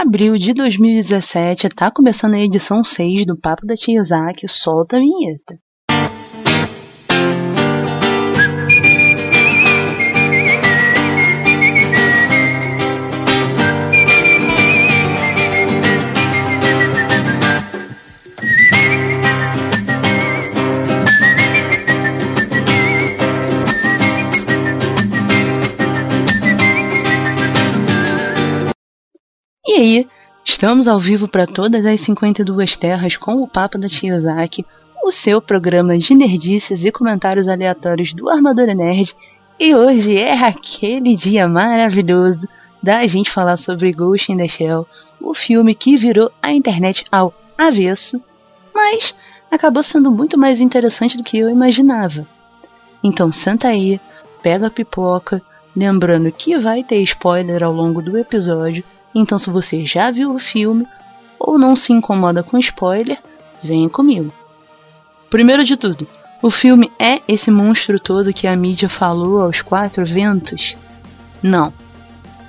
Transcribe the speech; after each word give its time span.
abril 0.00 0.38
de 0.38 0.54
2017, 0.54 1.68
tá 1.68 1.90
começando 1.90 2.32
a 2.32 2.40
edição 2.40 2.82
6 2.82 3.26
do 3.26 3.38
Papo 3.38 3.66
da 3.66 3.74
Tia 3.74 4.00
Isaac, 4.00 4.48
solta 4.48 4.96
a 4.96 5.00
vinheta. 5.00 5.58
Aí, 29.82 30.06
estamos 30.44 30.86
ao 30.86 31.00
vivo 31.00 31.26
para 31.26 31.44
todas 31.44 31.84
as 31.84 32.00
52 32.02 32.76
terras 32.76 33.16
com 33.16 33.42
o 33.42 33.48
Papo 33.48 33.76
da 33.76 33.88
Tia 33.88 34.20
Zaki, 34.20 34.64
o 35.04 35.10
seu 35.10 35.42
programa 35.42 35.98
de 35.98 36.14
nerdices 36.14 36.84
e 36.84 36.92
comentários 36.92 37.48
aleatórios 37.48 38.14
do 38.14 38.30
Armadura 38.30 38.74
Nerd. 38.74 39.14
E 39.58 39.74
hoje 39.74 40.16
é 40.16 40.34
aquele 40.34 41.16
dia 41.16 41.48
maravilhoso 41.48 42.46
da 42.80 43.04
gente 43.08 43.30
falar 43.30 43.56
sobre 43.56 43.92
Ghost 43.92 44.30
in 44.30 44.36
the 44.36 44.46
Shell, 44.46 44.86
o 45.20 45.34
filme 45.34 45.74
que 45.74 45.96
virou 45.96 46.30
a 46.40 46.52
internet 46.52 47.04
ao 47.10 47.34
avesso, 47.58 48.20
mas 48.72 49.12
acabou 49.50 49.82
sendo 49.82 50.12
muito 50.12 50.38
mais 50.38 50.60
interessante 50.60 51.16
do 51.16 51.24
que 51.24 51.38
eu 51.38 51.50
imaginava. 51.50 52.24
Então 53.02 53.32
senta 53.32 53.66
aí, 53.66 54.00
pega 54.42 54.68
a 54.68 54.70
pipoca, 54.70 55.42
lembrando 55.74 56.30
que 56.30 56.56
vai 56.56 56.84
ter 56.84 57.02
spoiler 57.02 57.64
ao 57.64 57.72
longo 57.72 58.00
do 58.00 58.16
episódio 58.16 58.84
então, 59.14 59.38
se 59.38 59.50
você 59.50 59.84
já 59.84 60.10
viu 60.10 60.34
o 60.34 60.38
filme 60.38 60.86
ou 61.38 61.58
não 61.58 61.74
se 61.76 61.92
incomoda 61.92 62.42
com 62.42 62.58
spoiler, 62.58 63.18
vem 63.62 63.88
comigo. 63.88 64.32
Primeiro 65.28 65.64
de 65.64 65.76
tudo, 65.76 66.06
o 66.42 66.50
filme 66.50 66.90
é 66.98 67.20
esse 67.28 67.50
monstro 67.50 68.00
todo 68.00 68.32
que 68.32 68.46
a 68.46 68.56
mídia 68.56 68.88
falou 68.88 69.42
aos 69.42 69.60
quatro 69.60 70.04
ventos? 70.04 70.74
Não. 71.42 71.72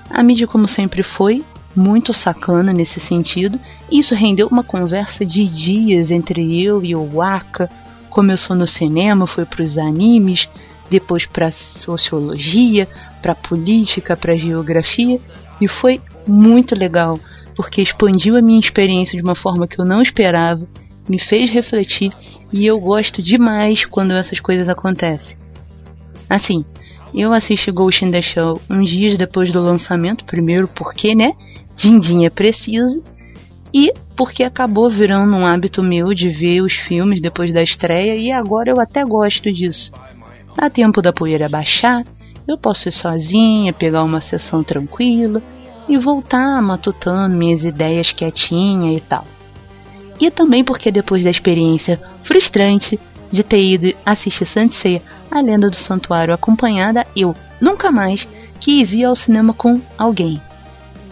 A 0.10 0.22
mídia, 0.22 0.48
como 0.48 0.68
sempre, 0.68 1.02
foi 1.04 1.44
muito 1.76 2.14
sacana 2.14 2.72
nesse 2.72 3.00
sentido, 3.00 3.60
e 3.92 4.00
isso 4.00 4.14
rendeu 4.16 4.48
uma 4.48 4.64
conversa 4.64 5.26
de 5.26 5.48
dias 5.48 6.12
entre 6.12 6.64
eu 6.64 6.84
e 6.84 6.96
o 6.96 7.04
Waka. 7.04 7.70
Começou 8.10 8.56
no 8.56 8.68
cinema, 8.68 9.28
foi 9.28 9.46
para 9.46 9.64
os 9.64 9.78
animes, 9.78 10.48
depois 10.90 11.26
para 11.26 11.52
sociologia, 11.52 12.88
para 13.22 13.34
política, 13.34 14.16
para 14.16 14.38
geografia, 14.38 15.20
e 15.60 15.68
foi 15.68 16.00
muito 16.28 16.76
legal, 16.76 17.20
porque 17.56 17.82
expandiu 17.82 18.36
a 18.36 18.42
minha 18.42 18.60
experiência 18.60 19.18
de 19.18 19.24
uma 19.24 19.36
forma 19.36 19.68
que 19.68 19.80
eu 19.80 19.86
não 19.86 20.00
esperava, 20.00 20.68
me 21.10 21.20
fez 21.20 21.52
refletir 21.52 22.12
e 22.52 22.66
eu 22.66 22.80
gosto 22.80 23.22
demais 23.22 23.86
quando 23.86 24.14
essas 24.14 24.40
coisas 24.40 24.70
acontecem. 24.70 25.36
Assim, 26.30 26.64
eu 27.14 27.32
assisti 27.32 27.72
Ghost 27.72 28.04
in 28.04 28.12
the 28.12 28.22
Shell 28.22 28.60
uns 28.70 28.90
dias 28.90 29.18
depois 29.18 29.52
do 29.52 29.60
lançamento, 29.60 30.26
primeiro 30.26 30.68
porque, 30.68 31.14
né, 31.14 31.32
Dindin 31.76 32.26
é 32.26 32.30
preciso, 32.30 33.04
e 33.74 33.92
porque 34.16 34.44
acabou 34.44 34.90
virando 34.90 35.36
um 35.36 35.46
hábito 35.46 35.82
meu 35.82 36.14
de 36.14 36.30
ver 36.30 36.62
os 36.62 36.74
filmes 36.74 37.22
depois 37.22 37.52
da 37.52 37.64
estreia 37.64 38.16
e 38.16 38.32
agora 38.32 38.70
eu 38.70 38.80
até 38.80 39.04
gosto 39.04 39.52
disso. 39.52 39.92
Dá 40.56 40.70
tempo 40.70 41.02
da 41.02 41.12
poeira 41.12 41.50
baixar, 41.50 42.04
eu 42.48 42.58
posso 42.58 42.90
ir 42.90 42.92
sozinha, 42.92 43.74
pegar 43.74 44.04
uma 44.04 44.22
sessão 44.22 44.64
tranquila 44.64 45.42
e 45.88 45.98
voltar 45.98 46.62
matutando 46.62 47.36
minhas 47.36 47.64
ideias 47.64 48.12
quietinha 48.12 48.94
e 48.94 49.02
tal. 49.02 49.24
E 50.20 50.30
também 50.32 50.64
porque 50.64 50.92
depois 50.92 51.24
da 51.24 51.30
experiência 51.30 52.00
frustrante 52.24 53.00
de 53.32 53.44
ter 53.44 53.62
ido 53.62 53.98
assistir 54.06 54.46
Sansei, 54.46 55.02
a 55.30 55.42
lenda 55.42 55.70
do 55.70 55.76
santuário 55.76 56.34
acompanhada, 56.34 57.06
eu 57.16 57.36
nunca 57.60 57.92
mais 57.92 58.28
quis 58.60 58.92
ir 58.92 59.04
ao 59.04 59.16
cinema 59.16 59.54
com 59.54 59.82
alguém. 59.98 60.40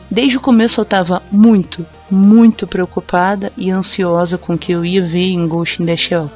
Desde 0.09 0.37
o 0.37 0.41
começo 0.41 0.79
eu 0.79 0.83
estava 0.83 1.21
muito, 1.31 1.85
muito 2.11 2.67
preocupada 2.67 3.51
e 3.57 3.71
ansiosa 3.71 4.37
com 4.37 4.53
o 4.53 4.57
que 4.57 4.73
eu 4.73 4.85
ia 4.85 5.07
ver 5.07 5.25
em 5.25 5.47
Ghost 5.47 5.81
in 5.81 5.85
the 5.85 5.97
Shell. 5.97 6.29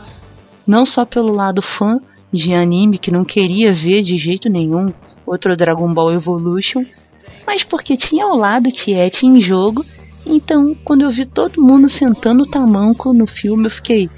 Não 0.66 0.86
só 0.86 1.06
pelo 1.06 1.32
lado 1.32 1.62
fã 1.62 2.00
de 2.34 2.54
anime 2.54 2.98
que 2.98 3.12
não 3.12 3.24
queria 3.24 3.74
ver 3.74 4.02
de 4.04 4.18
jeito 4.18 4.50
nenhum 4.50 4.88
outro 5.26 5.56
Dragon 5.56 5.94
Ball 5.94 6.14
Evolution, 6.14 6.84
mas 7.46 7.64
porque 7.64 7.98
tinha 7.98 8.26
ao 8.26 8.38
lado 8.38 8.72
Tiete 8.72 9.26
em 9.26 9.42
jogo, 9.42 9.86
então 10.26 10.76
quando 10.84 11.02
eu 11.02 11.12
vi 11.12 11.26
todo 11.26 11.62
mundo 11.62 11.90
sentando 11.90 12.46
tamanco 12.46 13.14
no 13.14 13.28
filme, 13.28 13.66
eu 13.66 13.72
fiquei. 13.72 14.10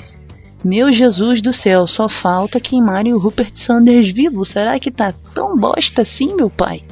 Meu 0.65 0.89
Jesus 0.89 1.41
do 1.41 1.53
céu, 1.53 1.87
só 1.87 2.09
falta 2.09 2.59
queimarem 2.59 3.13
o 3.13 3.19
Rupert 3.19 3.55
Sanders 3.55 4.11
vivo. 4.11 4.43
Será 4.43 4.79
que 4.79 4.91
tá 4.91 5.13
tão 5.33 5.57
bosta 5.57 6.01
assim, 6.01 6.33
meu 6.35 6.49
pai? 6.49 6.83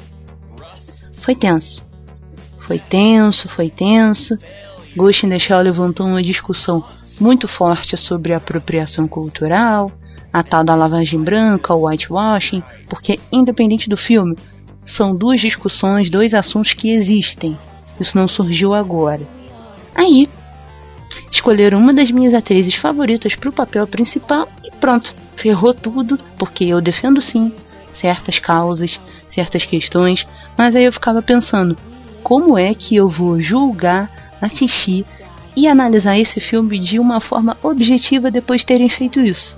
Foi 1.21 1.35
tenso. 1.35 1.83
Foi 2.67 2.77
tenso, 2.77 3.49
foi 3.55 3.69
tenso. 3.69 4.37
Ghost 4.95 5.25
in 5.25 5.29
the 5.29 5.39
Shell 5.39 5.61
levantou 5.61 6.05
uma 6.05 6.21
discussão 6.21 6.83
muito 7.19 7.47
forte 7.47 7.97
sobre 7.97 8.33
apropriação 8.33 9.07
cultural, 9.07 9.91
a 10.31 10.43
tal 10.43 10.63
da 10.63 10.75
lavagem 10.75 11.21
branca, 11.21 11.73
o 11.73 11.87
whitewashing, 11.87 12.61
porque 12.87 13.19
independente 13.31 13.89
do 13.89 13.97
filme, 13.97 14.35
são 14.85 15.11
duas 15.11 15.41
discussões, 15.41 16.11
dois 16.11 16.33
assuntos 16.33 16.73
que 16.73 16.91
existem. 16.91 17.57
Isso 17.99 18.17
não 18.17 18.27
surgiu 18.27 18.73
agora. 18.73 19.21
Aí, 19.95 20.27
escolheram 21.31 21.79
uma 21.79 21.93
das 21.93 22.11
minhas 22.11 22.33
atrizes 22.33 22.75
favoritas 22.75 23.35
para 23.35 23.49
o 23.49 23.53
papel 23.53 23.87
principal 23.87 24.47
e 24.63 24.71
pronto, 24.75 25.13
ferrou 25.35 25.73
tudo, 25.73 26.19
porque 26.37 26.65
eu 26.65 26.81
defendo 26.81 27.21
sim 27.21 27.53
certas 27.93 28.39
causas, 28.39 28.99
certas 29.17 29.65
questões, 29.65 30.25
mas 30.57 30.75
aí 30.75 30.85
eu 30.85 30.93
ficava 30.93 31.21
pensando, 31.21 31.77
como 32.21 32.57
é 32.57 32.73
que 32.73 32.95
eu 32.95 33.09
vou 33.09 33.39
julgar, 33.39 34.09
assistir 34.41 35.05
e 35.55 35.67
analisar 35.67 36.17
esse 36.17 36.41
filme 36.41 36.79
de 36.79 36.99
uma 36.99 37.21
forma 37.21 37.55
objetiva 37.63 38.29
depois 38.29 38.61
de 38.61 38.67
terem 38.67 38.89
feito 38.89 39.19
isso? 39.19 39.55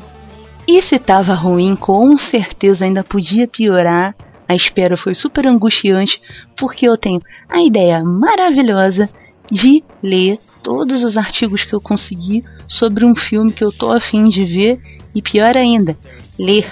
E 0.67 0.81
se 0.81 0.99
tava 0.99 1.33
ruim, 1.33 1.75
com 1.75 2.17
certeza 2.17 2.85
ainda 2.85 3.03
podia 3.03 3.47
piorar 3.47 4.13
a 4.47 4.55
espera 4.55 4.95
foi 4.95 5.13
super 5.13 5.45
angustiante 5.47 6.21
porque 6.57 6.87
eu 6.87 6.97
tenho 6.97 7.21
a 7.49 7.61
ideia 7.61 8.03
maravilhosa 8.03 9.09
de 9.51 9.83
ler 10.01 10.37
todos 10.63 11.03
os 11.03 11.17
artigos 11.17 11.63
que 11.63 11.73
eu 11.73 11.81
consegui 11.81 12.43
sobre 12.67 13.05
um 13.05 13.15
filme 13.15 13.51
que 13.51 13.63
eu 13.63 13.71
tô 13.71 13.91
afim 13.91 14.25
de 14.29 14.43
ver 14.43 14.79
e 15.13 15.21
pior 15.21 15.55
ainda, 15.57 15.97
ler 16.39 16.69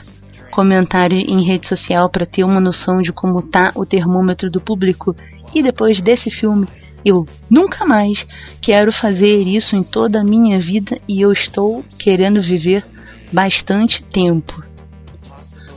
comentário 0.51 1.17
em 1.17 1.43
rede 1.43 1.67
social 1.67 2.09
para 2.09 2.25
ter 2.25 2.43
uma 2.43 2.59
noção 2.59 3.01
de 3.01 3.11
como 3.11 3.41
tá 3.41 3.71
o 3.75 3.85
termômetro 3.85 4.49
do 4.49 4.61
público. 4.61 5.15
E 5.53 5.61
depois 5.61 6.01
desse 6.01 6.29
filme, 6.29 6.67
eu 7.03 7.25
nunca 7.49 7.85
mais 7.85 8.25
quero 8.61 8.91
fazer 8.91 9.47
isso 9.47 9.75
em 9.75 9.83
toda 9.83 10.21
a 10.21 10.23
minha 10.23 10.57
vida 10.57 10.97
e 11.07 11.21
eu 11.21 11.31
estou 11.31 11.83
querendo 11.99 12.41
viver 12.41 12.85
bastante 13.31 14.03
tempo 14.03 14.63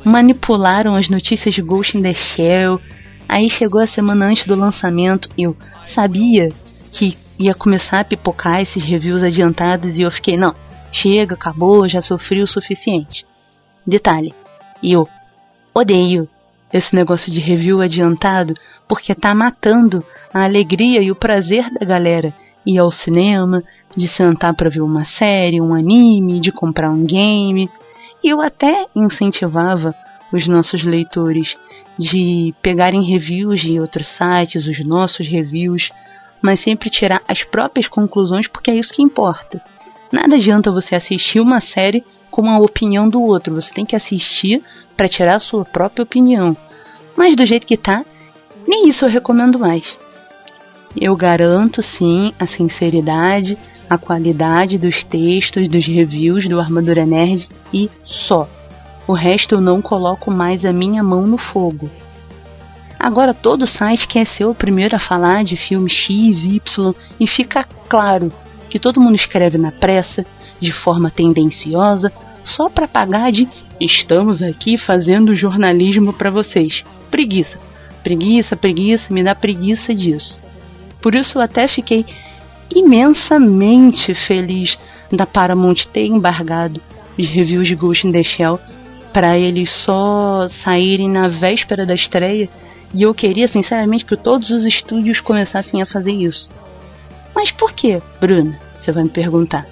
manipularam 0.08 0.96
as 0.96 1.08
notícias 1.08 1.54
de 1.54 1.62
Ghost 1.62 1.96
in 1.96 2.02
the 2.02 2.14
Shell. 2.14 2.80
Aí 3.28 3.48
chegou 3.50 3.80
a 3.80 3.86
semana 3.86 4.26
antes 4.26 4.46
do 4.46 4.54
lançamento, 4.54 5.28
eu 5.36 5.54
sabia 5.94 6.48
que 6.92 7.14
ia 7.38 7.54
começar 7.54 8.00
a 8.00 8.04
pipocar 8.04 8.60
esses 8.60 8.82
reviews 8.82 9.22
adiantados 9.22 9.98
e 9.98 10.02
eu 10.02 10.10
fiquei, 10.10 10.36
não, 10.36 10.54
chega, 10.90 11.34
acabou, 11.34 11.86
já 11.86 12.00
sofri 12.00 12.42
o 12.42 12.46
suficiente. 12.46 13.26
Detalhe, 13.86 14.34
eu 14.82 15.06
odeio 15.74 16.28
esse 16.72 16.94
negócio 16.94 17.30
de 17.30 17.38
review 17.38 17.80
adiantado 17.80 18.54
porque 18.88 19.14
tá 19.14 19.34
matando 19.34 20.02
a 20.32 20.44
alegria 20.44 21.02
e 21.02 21.10
o 21.10 21.16
prazer 21.16 21.68
da 21.70 21.84
galera 21.84 22.32
ir 22.66 22.78
ao 22.78 22.90
cinema, 22.90 23.62
de 23.96 24.08
sentar 24.08 24.54
para 24.54 24.70
ver 24.70 24.82
uma 24.82 25.04
série, 25.04 25.60
um 25.60 25.74
anime, 25.74 26.40
de 26.40 26.52
comprar 26.52 26.90
um 26.90 27.04
game. 27.04 27.68
Eu 28.28 28.42
até 28.42 28.84
incentivava 28.94 29.94
os 30.30 30.46
nossos 30.46 30.82
leitores 30.82 31.54
de 31.98 32.54
pegarem 32.60 33.02
reviews 33.02 33.58
de 33.62 33.80
outros 33.80 34.06
sites, 34.06 34.66
os 34.66 34.84
nossos 34.84 35.26
reviews, 35.26 35.88
mas 36.42 36.60
sempre 36.60 36.90
tirar 36.90 37.22
as 37.26 37.42
próprias 37.42 37.88
conclusões 37.88 38.46
porque 38.46 38.70
é 38.70 38.76
isso 38.76 38.92
que 38.92 39.00
importa. 39.00 39.64
Nada 40.12 40.36
adianta 40.36 40.70
você 40.70 40.94
assistir 40.94 41.40
uma 41.40 41.62
série 41.62 42.04
com 42.30 42.50
a 42.50 42.58
opinião 42.58 43.08
do 43.08 43.22
outro, 43.22 43.54
você 43.54 43.72
tem 43.72 43.86
que 43.86 43.96
assistir 43.96 44.62
para 44.94 45.08
tirar 45.08 45.36
a 45.36 45.40
sua 45.40 45.64
própria 45.64 46.02
opinião. 46.02 46.54
Mas 47.16 47.34
do 47.34 47.46
jeito 47.46 47.66
que 47.66 47.78
tá, 47.78 48.04
nem 48.66 48.90
isso 48.90 49.06
eu 49.06 49.08
recomendo 49.08 49.58
mais. 49.58 49.96
Eu 50.96 51.14
garanto 51.14 51.82
sim 51.82 52.32
a 52.38 52.46
sinceridade, 52.46 53.58
a 53.88 53.96
qualidade 53.96 54.78
dos 54.78 55.04
textos, 55.04 55.68
dos 55.68 55.86
reviews 55.86 56.48
do 56.48 56.60
Armadura 56.60 57.04
Nerd 57.04 57.46
e 57.72 57.88
só. 57.92 58.48
O 59.06 59.12
resto 59.12 59.54
eu 59.54 59.60
não 59.60 59.80
coloco 59.80 60.30
mais 60.30 60.64
a 60.64 60.72
minha 60.72 61.02
mão 61.02 61.26
no 61.26 61.38
fogo. 61.38 61.90
Agora 62.98 63.32
todo 63.32 63.66
site 63.66 64.08
quer 64.08 64.26
ser 64.26 64.44
o 64.44 64.54
primeiro 64.54 64.96
a 64.96 65.00
falar 65.00 65.44
de 65.44 65.56
filme 65.56 65.88
X, 65.88 66.42
Y 66.44 66.94
e 67.20 67.26
fica 67.26 67.64
claro 67.88 68.32
que 68.68 68.78
todo 68.78 69.00
mundo 69.00 69.14
escreve 69.14 69.56
na 69.56 69.70
pressa, 69.70 70.26
de 70.60 70.72
forma 70.72 71.10
tendenciosa, 71.10 72.12
só 72.44 72.68
para 72.68 72.88
pagar 72.88 73.30
de 73.30 73.48
estamos 73.80 74.42
aqui 74.42 74.76
fazendo 74.76 75.36
jornalismo 75.36 76.12
para 76.12 76.30
vocês. 76.30 76.84
Preguiça. 77.10 77.58
Preguiça, 78.02 78.56
preguiça, 78.56 79.12
me 79.12 79.22
dá 79.22 79.34
preguiça 79.34 79.94
disso. 79.94 80.47
Por 81.08 81.14
isso 81.14 81.38
eu 81.38 81.42
até 81.42 81.66
fiquei 81.66 82.04
imensamente 82.68 84.12
feliz 84.12 84.76
da 85.10 85.24
Paramount 85.24 85.86
ter 85.90 86.04
embargado 86.04 86.82
os 87.18 87.26
reviews 87.30 87.66
de 87.66 87.74
Ghost 87.74 88.06
in 88.06 88.12
the 88.12 88.22
Shell 88.22 88.60
para 89.10 89.38
eles 89.38 89.70
só 89.70 90.50
saírem 90.50 91.08
na 91.08 91.26
véspera 91.26 91.86
da 91.86 91.94
estreia 91.94 92.46
e 92.92 93.04
eu 93.04 93.14
queria, 93.14 93.48
sinceramente, 93.48 94.04
que 94.04 94.18
todos 94.18 94.50
os 94.50 94.66
estúdios 94.66 95.18
começassem 95.18 95.80
a 95.80 95.86
fazer 95.86 96.12
isso. 96.12 96.54
Mas 97.34 97.50
por 97.52 97.72
que, 97.72 98.02
Bruna? 98.20 98.58
Você 98.78 98.92
vai 98.92 99.04
me 99.04 99.08
perguntar. 99.08 99.64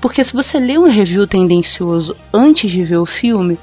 Porque 0.00 0.22
se 0.22 0.32
você 0.32 0.60
lê 0.60 0.78
um 0.78 0.88
review 0.88 1.26
tendencioso 1.26 2.14
antes 2.32 2.70
de 2.70 2.84
ver 2.84 2.98
o 2.98 3.04
filme, 3.04 3.58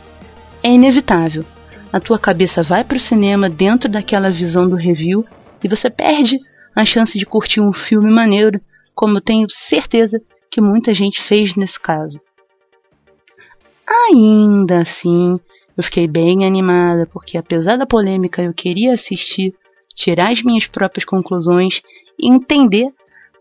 é 0.61 0.69
inevitável. 0.69 1.45
A 1.93 1.99
tua 2.01 2.19
cabeça 2.19 2.61
vai 2.61 2.83
para 2.83 2.97
o 2.97 2.99
cinema 2.99 3.47
dentro 3.47 3.87
daquela 3.87 4.29
visão 4.29 4.67
do 4.67 4.75
review 4.75 5.25
e 5.63 5.67
você 5.69 5.89
perde 5.89 6.48
a 6.75 6.85
chance 6.85 7.17
de 7.17 7.25
curtir 7.25 7.61
um 7.61 7.73
filme 7.73 8.11
maneiro, 8.11 8.59
como 8.95 9.17
eu 9.17 9.21
tenho 9.21 9.47
certeza 9.49 10.21
que 10.49 10.61
muita 10.61 10.93
gente 10.93 11.21
fez 11.21 11.55
nesse 11.55 11.79
caso. 11.79 12.19
Ainda 14.07 14.81
assim, 14.81 15.39
eu 15.75 15.83
fiquei 15.83 16.07
bem 16.07 16.45
animada, 16.45 17.07
porque 17.11 17.37
apesar 17.37 17.77
da 17.77 17.85
polêmica, 17.85 18.41
eu 18.41 18.53
queria 18.53 18.93
assistir, 18.93 19.53
tirar 19.95 20.31
as 20.31 20.43
minhas 20.43 20.67
próprias 20.67 21.05
conclusões 21.05 21.81
e 22.19 22.31
entender 22.31 22.89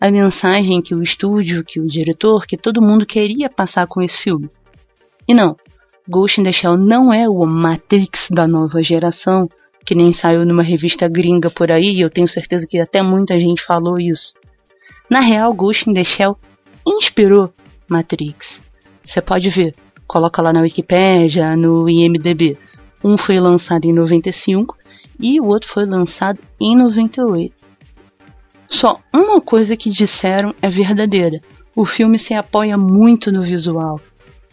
a 0.01 0.11
mensagem 0.11 0.81
que 0.81 0.95
o 0.95 1.03
estúdio, 1.03 1.65
que 1.65 1.81
o 1.81 1.87
diretor, 1.87 2.47
que 2.47 2.57
todo 2.57 2.83
mundo 2.83 3.05
queria 3.05 3.51
passar 3.51 3.87
com 3.87 4.01
esse 4.01 4.19
filme. 4.19 4.49
E 5.27 5.35
não, 5.35 5.57
Ghost 6.09 6.41
in 6.41 6.45
the 6.45 6.53
Shell 6.53 6.77
não 6.77 7.13
é 7.13 7.29
o 7.29 7.45
Matrix 7.45 8.29
da 8.31 8.47
nova 8.47 8.83
geração, 8.83 9.49
que 9.89 9.95
nem 9.95 10.13
saiu 10.13 10.45
numa 10.45 10.63
revista 10.63 11.09
gringa 11.09 11.49
por 11.51 11.73
aí, 11.73 11.99
eu 11.99 12.11
tenho 12.11 12.29
certeza 12.29 12.67
que 12.67 12.79
até 12.79 13.01
muita 13.01 13.39
gente 13.39 13.65
falou 13.65 13.99
isso. 13.99 14.35
Na 15.09 15.21
real, 15.21 15.51
Ghost 15.55 15.89
in 15.89 15.95
the 15.95 16.05
Shell 16.05 16.37
inspirou 16.87 17.51
Matrix. 17.89 18.61
Você 19.03 19.23
pode 19.23 19.49
ver, 19.49 19.75
coloca 20.07 20.43
lá 20.43 20.53
na 20.53 20.61
Wikipédia, 20.61 21.57
no 21.57 21.89
IMDB. 21.89 22.59
Um 23.03 23.17
foi 23.17 23.41
lançado 23.41 23.87
em 23.87 23.95
95 23.95 24.77
e 25.19 25.41
o 25.41 25.47
outro 25.47 25.71
foi 25.71 25.87
lançado 25.87 26.39
em 26.61 26.77
98. 26.77 27.55
Só 28.69 29.01
uma 29.11 29.41
coisa 29.41 29.75
que 29.75 29.89
disseram 29.89 30.55
é 30.61 30.69
verdadeira. 30.69 31.41
O 31.75 31.87
filme 31.87 32.19
se 32.19 32.35
apoia 32.35 32.77
muito 32.77 33.33
no 33.33 33.41
visual. 33.41 33.99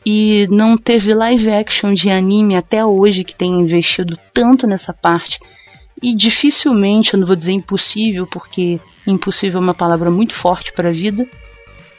E 0.05 0.47
não 0.47 0.77
teve 0.77 1.13
live 1.13 1.49
action 1.49 1.93
de 1.93 2.09
anime 2.09 2.55
até 2.55 2.85
hoje 2.85 3.23
que 3.23 3.35
tenha 3.35 3.59
investido 3.59 4.17
tanto 4.33 4.67
nessa 4.67 4.93
parte. 4.93 5.39
E 6.01 6.15
dificilmente, 6.15 7.13
eu 7.13 7.19
não 7.19 7.25
vou 7.25 7.35
dizer 7.35 7.53
impossível, 7.53 8.27
porque 8.27 8.79
impossível 9.07 9.59
é 9.59 9.63
uma 9.63 9.73
palavra 9.73 10.11
muito 10.11 10.35
forte 10.35 10.71
para 10.73 10.89
a 10.89 10.91
vida, 10.91 11.27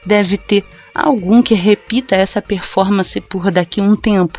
deve 0.05 0.39
ter 0.39 0.65
algum 0.95 1.43
que 1.43 1.55
repita 1.55 2.15
essa 2.15 2.41
performance 2.41 3.21
por 3.21 3.51
daqui 3.51 3.81
a 3.81 3.85
um 3.85 3.97
tempo. 3.97 4.39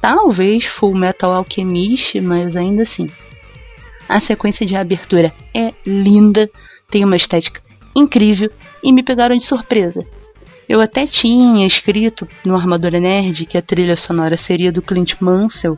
Talvez 0.00 0.64
Full 0.64 0.94
Metal 0.94 1.32
Alchemist, 1.32 2.20
mas 2.20 2.56
ainda 2.56 2.82
assim. 2.82 3.06
A 4.08 4.20
sequência 4.20 4.66
de 4.66 4.76
abertura 4.76 5.32
é 5.54 5.72
linda, 5.86 6.48
tem 6.90 7.04
uma 7.04 7.16
estética 7.16 7.62
incrível 7.96 8.50
e 8.82 8.92
me 8.92 9.02
pegaram 9.02 9.36
de 9.36 9.44
surpresa. 9.44 10.00
Eu 10.68 10.80
até 10.80 11.06
tinha 11.06 11.66
escrito 11.66 12.26
no 12.44 12.56
Armadura 12.56 12.98
Nerd 12.98 13.44
que 13.46 13.58
a 13.58 13.62
trilha 13.62 13.96
sonora 13.96 14.36
seria 14.36 14.72
do 14.72 14.80
Clint 14.80 15.14
Mansell, 15.20 15.76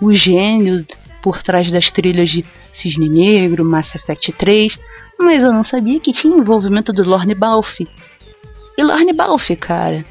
o 0.00 0.12
gênio 0.12 0.84
por 1.22 1.42
trás 1.42 1.70
das 1.70 1.90
trilhas 1.90 2.30
de 2.30 2.44
Cisne 2.72 3.08
Negro, 3.08 3.64
Mass 3.64 3.94
Effect 3.94 4.32
3, 4.32 4.78
mas 5.18 5.42
eu 5.42 5.52
não 5.52 5.64
sabia 5.64 6.00
que 6.00 6.12
tinha 6.12 6.36
envolvimento 6.36 6.92
do 6.92 7.06
Lorne 7.06 7.34
Balfe, 7.34 7.86
e 8.78 8.82
Lorne 8.82 9.12
Balfe, 9.12 9.56
cara. 9.56 10.04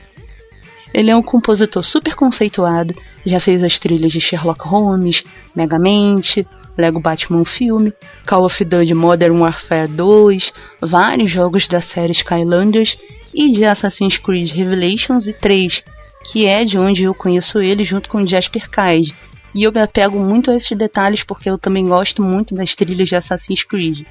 Ele 0.94 1.10
é 1.10 1.16
um 1.16 1.24
compositor 1.24 1.86
super 1.86 2.16
conceituado, 2.16 2.94
já 3.26 3.40
fez 3.40 3.64
as 3.64 3.80
trilhas 3.80 4.12
de 4.12 4.20
Sherlock 4.20 4.68
Holmes, 4.68 5.24
Megamente, 5.56 6.46
Lego 6.78 7.00
Batman 7.00 7.46
Filme, 7.46 7.94
Call 8.28 8.46
of 8.46 8.64
Duty 8.64 8.94
Modern 8.94 9.40
Warfare 9.40 9.88
2, 9.88 10.52
vários 10.82 11.32
jogos 11.32 11.68
da 11.68 11.82
série 11.82 12.14
Skylanders 12.14 12.98
e 13.34 13.52
de 13.52 13.66
Assassin's 13.66 14.18
Creed 14.18 14.52
Revelations 14.52 15.28
e 15.28 15.34
3, 15.34 15.84
que 16.32 16.46
é 16.46 16.66
de 16.66 16.78
onde 16.78 17.04
eu 17.04 17.14
conheço 17.14 17.60
ele 17.60 17.86
junto 17.86 18.10
com 18.10 18.26
Jasper 18.26 18.70
Cade. 18.70 19.14
E 19.54 19.64
eu 19.64 19.72
me 19.72 19.82
apego 19.82 20.20
muito 20.20 20.52
a 20.52 20.56
esses 20.56 20.78
detalhes 20.78 21.24
porque 21.24 21.50
eu 21.50 21.58
também 21.58 21.86
gosto 21.86 22.22
muito 22.22 22.54
das 22.54 22.76
trilhas 22.76 23.08
de 23.08 23.16
Assassin's 23.16 23.64
Creed. 23.64 24.06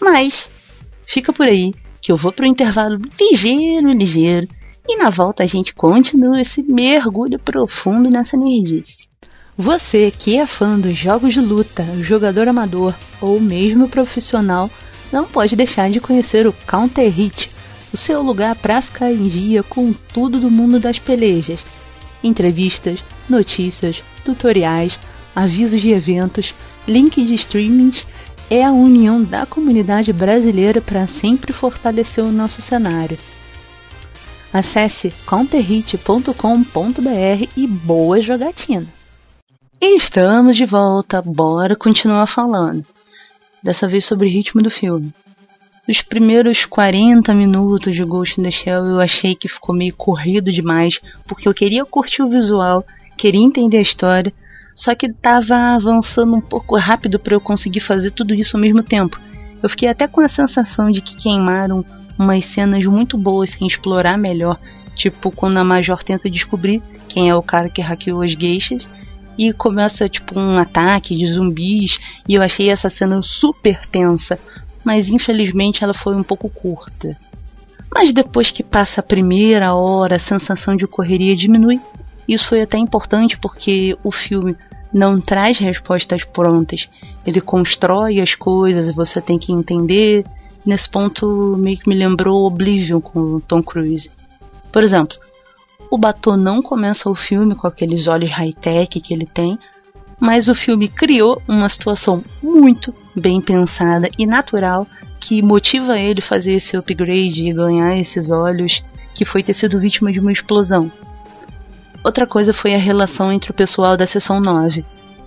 Mas, 0.00 0.48
fica 1.06 1.32
por 1.32 1.46
aí 1.46 1.72
que 2.00 2.12
eu 2.12 2.16
vou 2.16 2.32
para 2.32 2.44
o 2.44 2.48
intervalo 2.48 2.98
ligeiro, 3.20 3.92
ligeiro, 3.92 4.48
e 4.86 4.96
na 4.96 5.10
volta 5.10 5.42
a 5.42 5.46
gente 5.46 5.74
continua 5.74 6.40
esse 6.40 6.62
mergulho 6.62 7.38
profundo 7.38 8.08
nessa 8.08 8.36
nerdice. 8.36 9.08
Você 9.56 10.10
que 10.10 10.38
é 10.38 10.46
fã 10.46 10.78
dos 10.78 10.96
jogos 10.96 11.34
de 11.34 11.40
luta, 11.40 11.82
jogador 12.00 12.48
amador 12.48 12.94
ou 13.20 13.40
mesmo 13.40 13.88
profissional, 13.88 14.70
não 15.12 15.26
pode 15.26 15.56
deixar 15.56 15.90
de 15.90 16.00
conhecer 16.00 16.46
o 16.46 16.54
Counter 16.66 17.10
Hit, 17.10 17.50
o 17.92 17.96
seu 17.96 18.22
lugar 18.22 18.54
para 18.56 18.82
ficar 18.82 19.12
em 19.12 19.28
dia 19.28 19.62
com 19.62 19.92
tudo 19.92 20.38
do 20.40 20.50
mundo 20.50 20.78
das 20.78 20.98
pelejas. 20.98 21.60
Entrevistas, 22.22 23.00
notícias, 23.28 24.02
tutoriais, 24.24 24.98
avisos 25.34 25.80
de 25.80 25.90
eventos, 25.90 26.54
links 26.86 27.26
de 27.26 27.34
streamings 27.34 28.06
é 28.50 28.64
a 28.64 28.72
união 28.72 29.22
da 29.22 29.44
comunidade 29.46 30.12
brasileira 30.12 30.80
para 30.80 31.06
sempre 31.06 31.52
fortalecer 31.52 32.24
o 32.24 32.32
nosso 32.32 32.62
cenário. 32.62 33.18
Acesse 34.52 35.12
counterhit.com.br 35.26 36.32
e 37.56 37.66
boa 37.66 38.20
jogatina! 38.20 38.86
estamos 39.80 40.56
de 40.56 40.66
volta, 40.66 41.22
bora 41.22 41.76
continuar 41.76 42.26
falando. 42.26 42.84
Dessa 43.62 43.86
vez 43.86 44.04
sobre 44.04 44.26
o 44.26 44.30
ritmo 44.30 44.62
do 44.62 44.70
filme. 44.70 45.12
Os 45.88 46.02
primeiros 46.02 46.66
40 46.66 47.32
minutos 47.32 47.94
de 47.94 48.04
Ghost 48.04 48.38
in 48.38 48.44
the 48.44 48.50
Shell 48.50 48.84
eu 48.84 49.00
achei 49.00 49.34
que 49.34 49.48
ficou 49.48 49.74
meio 49.74 49.94
corrido 49.96 50.52
demais, 50.52 51.00
porque 51.26 51.48
eu 51.48 51.54
queria 51.54 51.82
curtir 51.82 52.20
o 52.20 52.28
visual, 52.28 52.84
queria 53.16 53.40
entender 53.40 53.78
a 53.78 53.82
história, 53.82 54.30
só 54.74 54.94
que 54.94 55.10
tava 55.10 55.56
avançando 55.56 56.34
um 56.36 56.42
pouco 56.42 56.76
rápido 56.76 57.18
para 57.18 57.34
eu 57.34 57.40
conseguir 57.40 57.80
fazer 57.80 58.10
tudo 58.10 58.34
isso 58.34 58.54
ao 58.54 58.60
mesmo 58.60 58.82
tempo. 58.82 59.18
Eu 59.62 59.70
fiquei 59.70 59.88
até 59.88 60.06
com 60.06 60.20
a 60.20 60.28
sensação 60.28 60.90
de 60.90 61.00
que 61.00 61.16
queimaram 61.16 61.82
umas 62.18 62.44
cenas 62.44 62.84
muito 62.84 63.16
boas 63.16 63.52
sem 63.52 63.66
explorar 63.66 64.18
melhor, 64.18 64.60
tipo 64.94 65.30
quando 65.30 65.56
a 65.56 65.64
Major 65.64 66.04
tenta 66.04 66.28
descobrir 66.28 66.82
quem 67.08 67.30
é 67.30 67.34
o 67.34 67.42
cara 67.42 67.70
que 67.70 67.80
hackeou 67.80 68.20
as 68.20 68.32
geixas 68.32 68.86
e 69.38 69.54
começa 69.54 70.06
tipo 70.06 70.38
um 70.38 70.58
ataque 70.58 71.16
de 71.16 71.32
zumbis 71.32 71.98
e 72.28 72.34
eu 72.34 72.42
achei 72.42 72.68
essa 72.68 72.90
cena 72.90 73.22
super 73.22 73.86
tensa, 73.86 74.38
mas 74.88 75.06
infelizmente 75.06 75.84
ela 75.84 75.92
foi 75.92 76.16
um 76.16 76.22
pouco 76.22 76.48
curta. 76.48 77.14
Mas 77.94 78.10
depois 78.10 78.50
que 78.50 78.62
passa 78.62 79.00
a 79.00 79.02
primeira 79.02 79.74
hora, 79.74 80.16
a 80.16 80.18
sensação 80.18 80.74
de 80.74 80.86
correria 80.86 81.36
diminui. 81.36 81.78
Isso 82.26 82.48
foi 82.48 82.62
até 82.62 82.78
importante 82.78 83.36
porque 83.36 83.94
o 84.02 84.10
filme 84.10 84.56
não 84.90 85.20
traz 85.20 85.58
respostas 85.58 86.24
prontas. 86.24 86.88
Ele 87.26 87.38
constrói 87.38 88.18
as 88.18 88.34
coisas, 88.34 88.94
você 88.94 89.20
tem 89.20 89.38
que 89.38 89.52
entender. 89.52 90.24
Nesse 90.64 90.88
ponto, 90.88 91.54
meio 91.58 91.76
que 91.76 91.86
me 91.86 91.94
lembrou 91.94 92.46
Oblivion 92.46 92.98
com 92.98 93.40
Tom 93.40 93.62
Cruise. 93.62 94.10
Por 94.72 94.82
exemplo, 94.82 95.18
o 95.90 95.98
Batou 95.98 96.34
não 96.34 96.62
começa 96.62 97.10
o 97.10 97.14
filme 97.14 97.54
com 97.54 97.66
aqueles 97.66 98.06
olhos 98.06 98.30
high-tech 98.30 98.98
que 99.02 99.12
ele 99.12 99.26
tem, 99.26 99.58
mas 100.20 100.48
o 100.48 100.54
filme 100.54 100.88
criou 100.88 101.40
uma 101.48 101.68
situação 101.68 102.22
muito 102.42 102.92
bem 103.14 103.40
pensada 103.40 104.08
e 104.18 104.26
natural 104.26 104.86
que 105.20 105.42
motiva 105.42 105.98
ele 105.98 106.20
fazer 106.20 106.52
esse 106.52 106.76
upgrade 106.76 107.48
e 107.48 107.52
ganhar 107.52 107.96
esses 107.96 108.30
olhos 108.30 108.82
que 109.14 109.24
foi 109.24 109.42
ter 109.42 109.54
sido 109.54 109.78
vítima 109.80 110.12
de 110.12 110.20
uma 110.20 110.32
explosão. 110.32 110.90
Outra 112.04 112.26
coisa 112.26 112.54
foi 112.54 112.74
a 112.74 112.78
relação 112.78 113.32
entre 113.32 113.50
o 113.50 113.54
pessoal 113.54 113.96
da 113.96 114.06
sessão 114.06 114.40
9. 114.40 114.84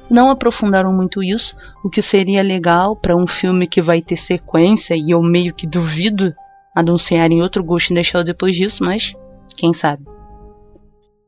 Não 0.09 0.31
aprofundaram 0.31 0.91
muito 0.91 1.23
isso, 1.23 1.55
o 1.83 1.89
que 1.89 2.01
seria 2.01 2.41
legal 2.41 2.95
para 2.95 3.15
um 3.15 3.27
filme 3.27 3.67
que 3.67 3.81
vai 3.81 4.01
ter 4.01 4.17
sequência 4.17 4.95
e 4.95 5.11
eu 5.11 5.21
meio 5.21 5.53
que 5.53 5.67
duvido 5.67 6.33
anunciarem 6.75 7.41
outro 7.41 7.63
Ghost 7.63 7.91
in 7.91 7.95
the 7.95 8.03
Shell 8.03 8.23
depois 8.23 8.55
disso, 8.55 8.83
mas 8.83 9.13
quem 9.55 9.73
sabe. 9.73 10.03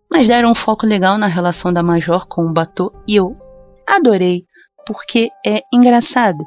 Mas 0.10 0.28
deram 0.28 0.52
um 0.52 0.56
foco 0.56 0.86
legal 0.86 1.18
na 1.18 1.28
relação 1.28 1.72
da 1.72 1.84
Major 1.84 2.26
com 2.28 2.44
o 2.44 2.54
Batou 2.54 2.92
e 3.08 3.16
eu 3.16 3.38
adorei 3.88 4.46
porque 4.86 5.30
é 5.46 5.62
engraçada. 5.74 6.44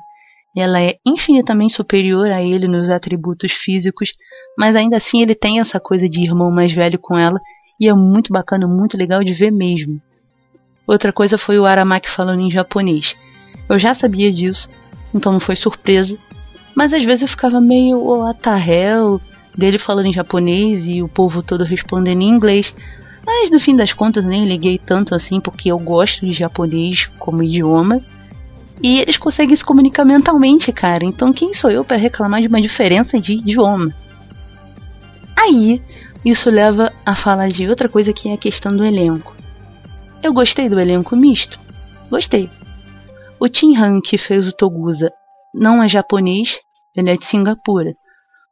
Ela 0.56 0.80
é 0.82 0.94
infinitamente 1.06 1.74
superior 1.74 2.30
a 2.30 2.42
ele 2.42 2.66
nos 2.66 2.88
atributos 2.88 3.52
físicos, 3.52 4.10
mas 4.58 4.74
ainda 4.74 4.96
assim 4.96 5.20
ele 5.20 5.34
tem 5.34 5.60
essa 5.60 5.78
coisa 5.78 6.08
de 6.08 6.22
irmão 6.22 6.50
mais 6.50 6.72
velho 6.72 6.98
com 6.98 7.16
ela 7.16 7.38
e 7.78 7.88
é 7.90 7.94
muito 7.94 8.32
bacana, 8.32 8.66
muito 8.66 8.96
legal 8.96 9.22
de 9.22 9.34
ver 9.34 9.50
mesmo. 9.50 10.00
Outra 10.86 11.12
coisa 11.12 11.36
foi 11.36 11.58
o 11.58 11.66
Aramaki 11.66 12.10
falando 12.10 12.40
em 12.40 12.50
japonês. 12.50 13.14
Eu 13.68 13.78
já 13.78 13.92
sabia 13.92 14.32
disso, 14.32 14.68
então 15.14 15.32
não 15.32 15.40
foi 15.40 15.56
surpresa, 15.56 16.16
mas 16.74 16.92
às 16.92 17.02
vezes 17.04 17.22
eu 17.22 17.28
ficava 17.28 17.60
meio 17.60 17.98
oh, 17.98 18.26
hell, 18.56 19.20
dele 19.56 19.78
falando 19.78 20.06
em 20.06 20.12
japonês 20.12 20.86
e 20.86 21.02
o 21.02 21.08
povo 21.08 21.42
todo 21.42 21.64
respondendo 21.64 22.22
em 22.22 22.28
inglês. 22.28 22.74
Mas 23.26 23.50
no 23.50 23.58
fim 23.58 23.74
das 23.74 23.92
contas 23.92 24.24
nem 24.24 24.46
liguei 24.46 24.78
tanto 24.78 25.14
assim 25.14 25.40
porque 25.40 25.70
eu 25.72 25.78
gosto 25.78 26.24
de 26.24 26.32
japonês 26.32 27.06
como 27.18 27.42
idioma 27.42 28.00
e 28.80 29.00
eles 29.00 29.16
conseguem 29.16 29.56
se 29.56 29.64
comunicar 29.64 30.04
mentalmente, 30.04 30.72
cara. 30.72 31.04
Então 31.04 31.32
quem 31.32 31.52
sou 31.52 31.70
eu 31.70 31.84
para 31.84 31.96
reclamar 31.96 32.40
de 32.40 32.46
uma 32.46 32.62
diferença 32.62 33.20
de 33.20 33.32
idioma? 33.32 33.92
Aí, 35.36 35.82
isso 36.24 36.48
leva 36.50 36.92
a 37.04 37.16
falar 37.16 37.48
de 37.48 37.68
outra 37.68 37.88
coisa 37.88 38.12
que 38.12 38.28
é 38.28 38.34
a 38.34 38.38
questão 38.38 38.74
do 38.74 38.84
elenco. 38.84 39.36
Eu 40.22 40.32
gostei 40.32 40.68
do 40.68 40.78
elenco 40.78 41.16
misto. 41.16 41.58
Gostei. 42.08 42.48
O 43.38 43.48
Tim 43.48 43.76
Han, 43.76 44.00
que 44.00 44.16
fez 44.16 44.48
o 44.48 44.52
Togusa, 44.52 45.10
não 45.54 45.82
é 45.82 45.88
japonês, 45.88 46.56
ele 46.96 47.10
é 47.10 47.16
de 47.16 47.26
Singapura. 47.26 47.92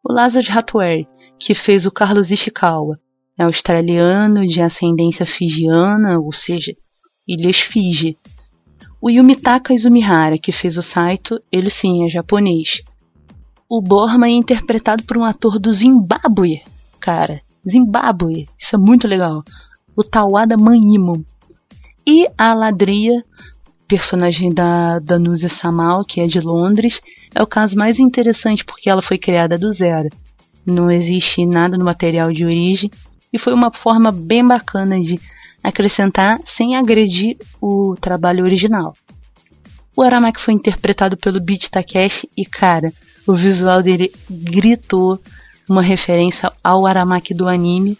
O 0.02 0.12
Lazar 0.12 0.44
Hatware, 0.48 1.06
que 1.38 1.54
fez 1.54 1.86
o 1.86 1.90
Carlos 1.90 2.30
Ishikawa, 2.30 2.98
é 3.38 3.44
australiano 3.44 4.46
de 4.46 4.60
ascendência 4.60 5.26
fijiana, 5.26 6.18
ou 6.18 6.32
seja, 6.32 6.72
Ilhas 7.26 7.60
Fiji. 7.60 8.16
O 9.00 9.10
Yumitaka 9.10 9.74
Izumihara, 9.74 10.38
que 10.38 10.52
fez 10.52 10.76
o 10.78 10.82
Saito, 10.82 11.40
ele 11.50 11.70
sim 11.70 12.06
é 12.06 12.08
japonês. 12.08 12.82
O 13.68 13.82
Borma 13.82 14.26
é 14.26 14.30
interpretado 14.30 15.02
por 15.02 15.16
um 15.16 15.24
ator 15.24 15.58
do 15.58 15.72
Zimbábue, 15.74 16.62
cara. 17.00 17.40
Zimbábue, 17.68 18.46
isso 18.58 18.76
é 18.76 18.78
muito 18.78 19.08
legal. 19.08 19.42
O 19.96 20.02
Tawada 20.02 20.56
Manimon. 20.56 21.22
E 22.06 22.26
a 22.36 22.54
Ladria, 22.54 23.24
personagem 23.88 24.52
da 24.52 24.98
Danusia 24.98 25.48
Samal, 25.48 26.04
que 26.04 26.20
é 26.20 26.26
de 26.26 26.40
Londres, 26.40 27.00
é 27.34 27.42
o 27.42 27.46
caso 27.46 27.74
mais 27.74 27.98
interessante 27.98 28.64
porque 28.64 28.88
ela 28.88 29.02
foi 29.02 29.18
criada 29.18 29.58
do 29.58 29.72
zero. 29.72 30.08
Não 30.66 30.90
existe 30.90 31.44
nada 31.44 31.76
no 31.76 31.84
material 31.84 32.30
de 32.30 32.44
origem 32.44 32.90
e 33.34 33.38
foi 33.38 33.52
uma 33.52 33.72
forma 33.72 34.12
bem 34.12 34.46
bacana 34.46 35.00
de 35.00 35.20
acrescentar 35.60 36.38
sem 36.56 36.76
agredir 36.76 37.36
o 37.60 37.96
trabalho 38.00 38.44
original. 38.44 38.94
O 39.96 40.02
Aramaki 40.02 40.40
foi 40.40 40.54
interpretado 40.54 41.16
pelo 41.16 41.40
Beat 41.40 41.68
Takeshi 41.68 42.28
e, 42.36 42.46
cara, 42.46 42.92
o 43.26 43.34
visual 43.34 43.82
dele 43.82 44.12
gritou 44.30 45.20
uma 45.68 45.82
referência 45.82 46.52
ao 46.62 46.86
Aramaki 46.86 47.34
do 47.34 47.48
anime. 47.48 47.98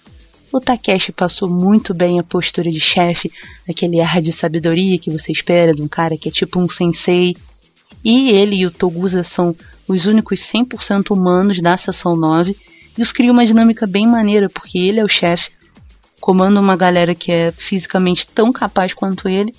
O 0.53 0.61
Takeshi 0.61 1.11
passou 1.11 1.51
muito 1.51 1.93
bem 1.93 2.21
a 2.21 2.23
postura 2.23 2.71
de 2.71 2.81
chefe, 2.81 3.29
aquele 3.69 4.01
ar 4.01 4.23
de 4.23 4.33
sabedoria 4.33 4.99
que 5.01 5.11
você 5.11 5.33
espera 5.33 5.75
de 5.75 5.83
um 5.83 5.89
cara 5.89 6.17
que 6.17 6.29
é 6.29 6.33
tipo 6.33 6.61
um 6.61 6.69
sensei. 6.69 7.35
E 8.05 8.31
ele 8.31 8.57
e 8.57 8.67
o 8.67 8.71
Togusa 8.71 9.25
são 9.25 9.57
os 9.89 10.07
únicos 10.07 10.41
100% 10.41 11.11
humanos 11.11 11.61
da 11.61 11.77
Seção 11.77 12.15
9, 12.15 12.57
os 13.03 13.13
cria 13.13 13.33
uma 13.33 13.47
dinâmica 13.47 13.87
bem 13.87 14.07
maneira, 14.07 14.49
porque 14.49 14.79
ele 14.79 15.01
é 15.01 15.05
o 15.05 15.09
chefe, 15.09 15.51
comanda 16.21 16.61
uma 16.61 16.77
galera 16.77 17.15
que 17.15 17.31
é 17.31 17.53
fisicamente 17.53 18.27
tão 18.35 18.53
capaz 18.53 18.95
quanto 18.95 19.29
ele, 19.29 19.55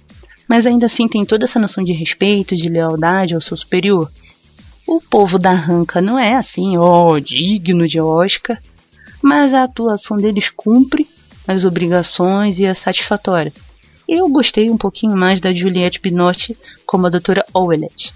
mas 0.48 0.66
ainda 0.66 0.86
assim 0.86 1.08
tem 1.08 1.26
toda 1.26 1.46
essa 1.46 1.60
noção 1.60 1.84
de 1.84 1.92
respeito, 1.92 2.56
de 2.56 2.70
lealdade 2.70 3.34
ao 3.34 3.42
seu 3.42 3.58
superior. 3.58 4.10
O 4.88 5.02
povo 5.02 5.38
da 5.40 5.52
Ranca 5.52 6.02
não 6.02 6.20
é 6.20 6.36
assim, 6.36 6.78
ó, 6.78 7.12
oh, 7.12 7.20
digno 7.20 7.88
de 7.88 8.00
Oscar, 8.00 8.60
mas 9.22 9.54
a 9.54 9.64
atuação 9.64 10.18
deles 10.18 10.50
cumpre 10.56 11.08
as 11.48 11.64
obrigações 11.64 12.60
e 12.60 12.66
é 12.66 12.74
satisfatória. 12.74 13.52
Eu 14.08 14.30
gostei 14.30 14.70
um 14.70 14.78
pouquinho 14.78 15.18
mais 15.18 15.42
da 15.42 15.52
Juliette 15.52 16.00
Binotti 16.00 16.56
como 16.86 17.08
a 17.08 17.10
doutora 17.10 17.44
Owlet. 17.54 18.14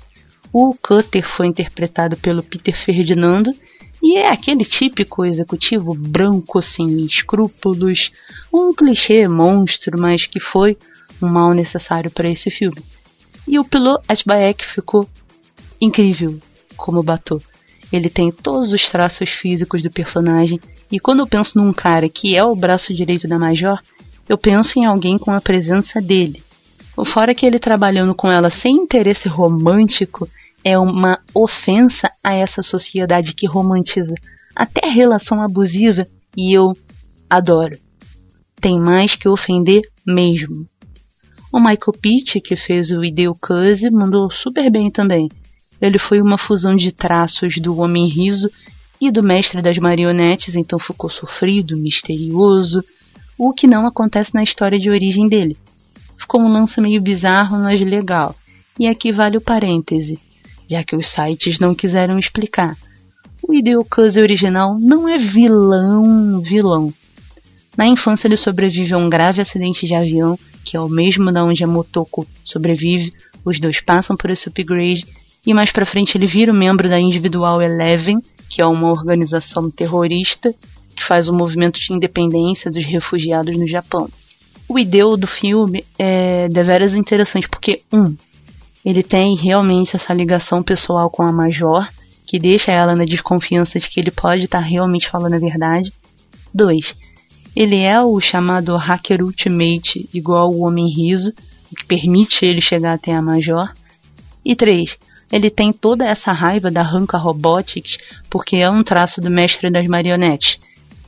O 0.53 0.75
Cutter 0.75 1.27
foi 1.27 1.47
interpretado 1.47 2.15
pelo 2.17 2.43
Peter 2.43 2.75
Ferdinando 2.83 3.53
e 4.01 4.17
é 4.17 4.29
aquele 4.29 4.63
típico 4.63 5.25
executivo 5.25 5.93
branco 5.93 6.61
sem 6.61 7.05
escrúpulos, 7.05 8.11
um 8.53 8.73
clichê 8.73 9.27
monstro, 9.27 9.99
mas 9.99 10.25
que 10.25 10.39
foi 10.39 10.77
um 11.21 11.27
mal 11.27 11.53
necessário 11.53 12.09
para 12.09 12.29
esse 12.29 12.49
filme. 12.49 12.81
E 13.47 13.59
o 13.59 13.63
piloto 13.63 14.03
Asbaek 14.07 14.65
ficou 14.73 15.07
incrível 15.81 16.39
como 16.77 17.03
Batu. 17.03 17.41
Ele 17.91 18.09
tem 18.09 18.31
todos 18.31 18.71
os 18.71 18.83
traços 18.89 19.29
físicos 19.29 19.81
do 19.83 19.89
personagem, 19.89 20.59
e 20.91 20.99
quando 20.99 21.19
eu 21.19 21.27
penso 21.27 21.57
num 21.57 21.73
cara 21.73 22.07
que 22.07 22.35
é 22.35 22.43
o 22.43 22.55
braço 22.55 22.93
direito 22.93 23.27
da 23.27 23.37
Major, 23.37 23.79
eu 24.27 24.37
penso 24.37 24.79
em 24.79 24.85
alguém 24.85 25.17
com 25.17 25.31
a 25.31 25.41
presença 25.41 25.99
dele. 25.99 26.43
Fora 27.05 27.33
que 27.33 27.45
ele 27.45 27.59
trabalhando 27.59 28.13
com 28.13 28.29
ela 28.29 28.51
sem 28.51 28.73
interesse 28.73 29.27
romântico 29.27 30.29
é 30.63 30.77
uma 30.77 31.19
ofensa 31.33 32.09
a 32.23 32.33
essa 32.33 32.61
sociedade 32.61 33.33
que 33.33 33.47
romantiza 33.47 34.13
até 34.55 34.87
a 34.87 34.91
relação 34.91 35.41
abusiva 35.41 36.05
e 36.35 36.53
eu 36.57 36.75
adoro. 37.29 37.77
Tem 38.59 38.79
mais 38.79 39.15
que 39.15 39.29
ofender 39.29 39.81
mesmo. 40.05 40.67
O 41.51 41.59
Michael 41.59 41.97
Pitt, 41.99 42.41
que 42.41 42.55
fez 42.55 42.91
o 42.91 43.03
Ideo 43.03 43.35
Cuse, 43.39 43.89
mandou 43.89 44.29
super 44.29 44.69
bem 44.69 44.91
também. 44.91 45.29
Ele 45.81 45.97
foi 45.97 46.21
uma 46.21 46.37
fusão 46.37 46.75
de 46.75 46.91
traços 46.91 47.55
do 47.57 47.77
Homem 47.79 48.05
Riso 48.05 48.51
e 49.01 49.09
do 49.09 49.23
Mestre 49.23 49.61
das 49.61 49.77
Marionetes, 49.77 50.55
então 50.55 50.77
ficou 50.77 51.09
sofrido, 51.09 51.77
misterioso, 51.77 52.83
o 53.37 53.53
que 53.53 53.65
não 53.65 53.87
acontece 53.87 54.35
na 54.35 54.43
história 54.43 54.77
de 54.77 54.89
origem 54.89 55.29
dele. 55.29 55.57
Ficou 56.19 56.41
um 56.41 56.49
lance 56.49 56.81
meio 56.81 57.01
bizarro, 57.01 57.57
mas 57.57 57.79
legal. 57.79 58.35
E 58.77 58.87
aqui 58.87 59.11
vale 59.11 59.37
o 59.37 59.41
parêntese 59.41 60.19
já 60.69 60.83
que 60.83 60.95
os 60.95 61.07
sites 61.07 61.59
não 61.59 61.73
quiseram 61.73 62.19
explicar. 62.19 62.77
O 63.41 63.53
Hideo 63.53 63.83
Kaze 63.85 64.19
original 64.19 64.77
não 64.79 65.07
é 65.07 65.17
vilão, 65.17 66.41
vilão. 66.41 66.93
Na 67.77 67.88
infância 67.88 68.27
ele 68.27 68.38
sobrevive 68.38 68.93
a 68.93 68.97
um 68.97 69.09
grave 69.09 69.41
acidente 69.41 69.88
de 69.88 69.95
avião, 69.95 70.38
que 70.65 70.75
é 70.75 70.79
o 70.79 70.89
mesmo 70.89 71.31
da 71.31 71.43
onde 71.43 71.63
a 71.63 71.67
Motoko 71.67 72.27
sobrevive. 72.43 73.13
Os 73.45 73.59
dois 73.59 73.79
passam 73.81 74.17
por 74.17 74.29
esse 74.29 74.49
upgrade 74.49 75.05
e 75.45 75.53
mais 75.53 75.71
pra 75.71 75.85
frente 75.85 76.17
ele 76.17 76.27
vira 76.27 76.51
um 76.51 76.57
membro 76.57 76.89
da 76.89 76.99
Individual 76.99 77.61
Eleven, 77.61 78.21
que 78.49 78.61
é 78.61 78.65
uma 78.65 78.89
organização 78.89 79.71
terrorista 79.71 80.53
que 80.95 81.07
faz 81.07 81.29
o 81.29 81.33
movimento 81.33 81.79
de 81.79 81.93
independência 81.93 82.69
dos 82.69 82.85
refugiados 82.85 83.57
no 83.57 83.67
Japão. 83.67 84.09
O 84.67 84.77
ideu 84.77 85.15
do 85.15 85.25
filme 85.25 85.83
é 85.97 86.47
deveras 86.49 86.93
interessante 86.93 87.47
porque, 87.47 87.81
um, 87.91 88.15
ele 88.86 89.03
tem 89.03 89.36
realmente 89.36 89.95
essa 89.95 90.13
ligação 90.13 90.63
pessoal 90.63 91.09
com 91.09 91.24
a 91.24 91.31
Major, 91.31 91.88
que 92.25 92.39
deixa 92.39 92.71
ela 92.71 92.95
na 92.95 93.05
desconfiança 93.05 93.79
de 93.79 93.89
que 93.89 94.00
ele 94.00 94.12
pode 94.12 94.43
estar 94.43 94.59
realmente 94.59 95.09
falando 95.09 95.33
a 95.33 95.39
verdade. 95.39 95.91
2. 96.53 96.95
Ele 97.55 97.81
é 97.81 98.01
o 98.01 98.19
chamado 98.21 98.77
Hacker 98.77 99.24
Ultimate, 99.24 100.07
igual 100.13 100.51
o 100.51 100.62
Homem 100.62 100.88
Riso, 100.88 101.33
que 101.77 101.86
permite 101.86 102.45
ele 102.45 102.62
chegar 102.62 102.93
até 102.93 103.13
a 103.13 103.21
Major. 103.21 103.69
E 104.45 104.55
3. 104.55 104.98
Ele 105.31 105.50
tem 105.50 105.71
toda 105.71 106.07
essa 106.07 106.31
raiva 106.31 106.71
da 106.71 106.81
Ranca 106.81 107.17
Robotics, 107.17 107.98
porque 108.29 108.57
é 108.57 108.69
um 108.69 108.83
traço 108.83 109.19
do 109.19 109.29
mestre 109.29 109.69
das 109.69 109.86
marionetes. 109.88 110.57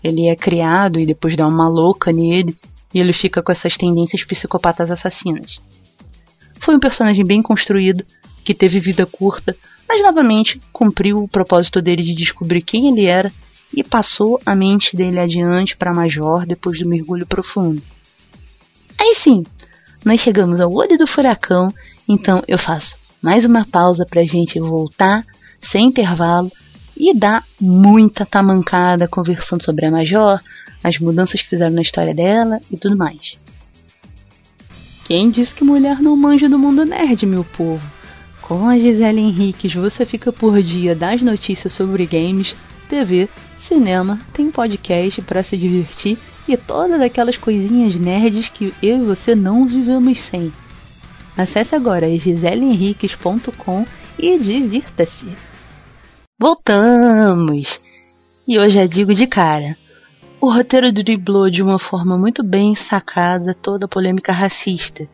Ele 0.04 0.28
é 0.28 0.36
criado 0.36 1.00
e 1.00 1.06
depois 1.06 1.38
dá 1.38 1.48
uma 1.48 1.68
louca 1.68 2.12
nele, 2.12 2.56
e 2.94 3.00
ele 3.00 3.14
fica 3.14 3.42
com 3.42 3.52
essas 3.52 3.78
tendências 3.78 4.24
psicopatas 4.24 4.92
assassinas. 4.92 5.56
Foi 6.62 6.76
um 6.76 6.80
personagem 6.80 7.26
bem 7.26 7.42
construído, 7.42 8.06
que 8.44 8.54
teve 8.54 8.80
vida 8.80 9.06
curta, 9.06 9.56
mas 9.88 10.02
novamente 10.02 10.60
cumpriu 10.72 11.24
o 11.24 11.28
propósito 11.28 11.82
dele 11.82 12.04
de 12.04 12.14
descobrir 12.14 12.62
quem 12.62 12.88
ele 12.88 13.06
era 13.06 13.32
e 13.76 13.84
passou 13.84 14.40
a 14.46 14.56
mente 14.56 14.96
dele 14.96 15.20
adiante 15.20 15.76
para 15.76 15.94
Major 15.94 16.46
depois 16.46 16.80
do 16.80 16.88
mergulho 16.88 17.26
profundo. 17.26 17.82
Aí 19.00 19.16
sim, 19.16 19.44
nós 20.06 20.22
chegamos 20.22 20.60
ao 20.60 20.72
olho 20.72 20.98
do 20.98 21.08
furacão, 21.08 21.68
então 22.08 22.44
eu 22.48 22.58
faço 22.58 22.96
mais 23.22 23.46
uma 23.46 23.66
pausa 23.66 24.06
para 24.06 24.22
a 24.22 24.26
gente 24.26 24.60
voltar 24.60 25.26
sem 25.72 25.88
intervalo 25.88 26.52
e 26.98 27.14
dar 27.14 27.44
muita 27.60 28.26
tamancada 28.26 29.08
conversando 29.08 29.64
sobre 29.64 29.86
a 29.86 29.92
Major, 29.92 30.40
as 30.84 31.00
mudanças 31.00 31.42
que 31.42 31.50
fizeram 31.50 31.76
na 31.76 31.82
história 31.82 32.14
dela 32.14 32.60
e 32.72 32.78
tudo 32.78 32.98
mais. 32.98 33.38
Quem 35.12 35.30
diz 35.30 35.52
que 35.52 35.62
mulher 35.62 36.02
não 36.02 36.16
manja 36.16 36.48
do 36.48 36.58
mundo 36.58 36.86
nerd, 36.86 37.26
meu 37.26 37.44
povo? 37.44 37.86
Com 38.42 38.66
a 38.66 38.78
Gisele 38.78 39.20
Henriques 39.20 39.74
você 39.76 40.06
fica 40.06 40.32
por 40.32 40.64
dia 40.64 40.96
das 40.96 41.22
notícias 41.22 41.74
sobre 41.74 42.06
games, 42.06 42.56
TV, 42.88 43.28
cinema, 43.60 44.18
tem 44.32 44.50
podcast 44.50 45.22
para 45.24 45.44
se 45.44 45.58
divertir 45.58 46.18
e 46.48 46.56
todas 46.56 47.02
aquelas 47.02 47.36
coisinhas 47.36 48.00
nerds 48.00 48.48
que 48.52 48.74
eu 48.82 49.02
e 49.02 49.04
você 49.04 49.36
não 49.36 49.68
vivemos 49.68 50.18
sem. 50.28 50.50
Acesse 51.38 51.76
agora 51.76 52.08
giseleenriques.com 52.18 53.86
e 54.18 54.40
divirta-se. 54.40 55.26
Voltamos! 56.40 57.68
E 58.48 58.58
hoje 58.58 58.76
já 58.76 58.86
digo 58.86 59.14
de 59.14 59.28
cara. 59.28 59.76
O 60.42 60.52
roteiro 60.52 60.92
driblou 60.92 61.52
de 61.52 61.62
uma 61.62 61.78
forma 61.78 62.18
muito 62.18 62.42
bem 62.42 62.76
sacada 62.76 63.54
toda 63.54 63.86
a 63.86 63.88
polêmica 63.88 64.34
racista. 64.34 65.08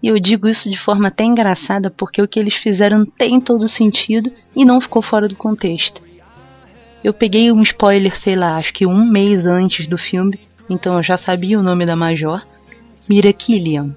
E 0.00 0.06
eu 0.06 0.20
digo 0.20 0.46
isso 0.46 0.70
de 0.70 0.78
forma 0.78 1.08
até 1.08 1.24
engraçada 1.24 1.90
porque 1.90 2.22
o 2.22 2.28
que 2.28 2.38
eles 2.38 2.54
fizeram 2.54 3.04
tem 3.04 3.40
todo 3.40 3.68
sentido 3.68 4.30
e 4.54 4.64
não 4.64 4.80
ficou 4.80 5.02
fora 5.02 5.26
do 5.26 5.34
contexto. 5.34 6.00
Eu 7.02 7.12
peguei 7.12 7.50
um 7.50 7.62
spoiler, 7.62 8.16
sei 8.16 8.36
lá, 8.36 8.58
acho 8.58 8.72
que 8.72 8.86
um 8.86 9.10
mês 9.10 9.44
antes 9.44 9.88
do 9.88 9.98
filme, 9.98 10.38
então 10.68 10.96
eu 10.98 11.02
já 11.02 11.18
sabia 11.18 11.58
o 11.58 11.64
nome 11.64 11.84
da 11.84 11.96
Major, 11.96 12.40
Mira 13.08 13.32
Killian. 13.32 13.96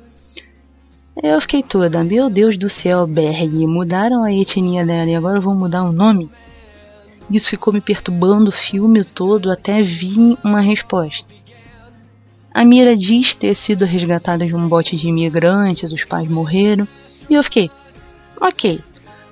Eu 1.22 1.40
fiquei 1.40 1.62
toda, 1.62 2.04
meu 2.04 2.32
Deus 2.32 2.58
do 2.58 2.68
céu, 2.68 3.06
Berg, 3.06 3.68
mudaram 3.68 4.24
a 4.24 4.34
etnia 4.34 4.84
dela 4.84 5.12
e 5.12 5.16
agora 5.16 5.40
vão 5.40 5.56
mudar 5.56 5.84
o 5.84 5.92
nome? 5.92 6.32
Isso 7.34 7.50
ficou 7.50 7.74
me 7.74 7.82
perturbando 7.82 8.50
o 8.50 8.54
filme 8.54 9.04
todo 9.04 9.52
até 9.52 9.82
vir 9.82 10.38
uma 10.44 10.62
resposta. 10.62 11.34
A 12.54 12.64
Mira 12.64 12.96
diz 12.96 13.34
ter 13.34 13.56
sido 13.56 13.86
resgatada 13.86 14.46
de 14.46 14.56
um 14.56 14.68
bote 14.68 14.96
de 14.96 15.08
imigrantes, 15.08 15.92
os 15.92 16.04
pais 16.04 16.30
morreram, 16.30 16.88
e 17.28 17.34
eu 17.34 17.44
fiquei, 17.44 17.72
ok, 18.40 18.80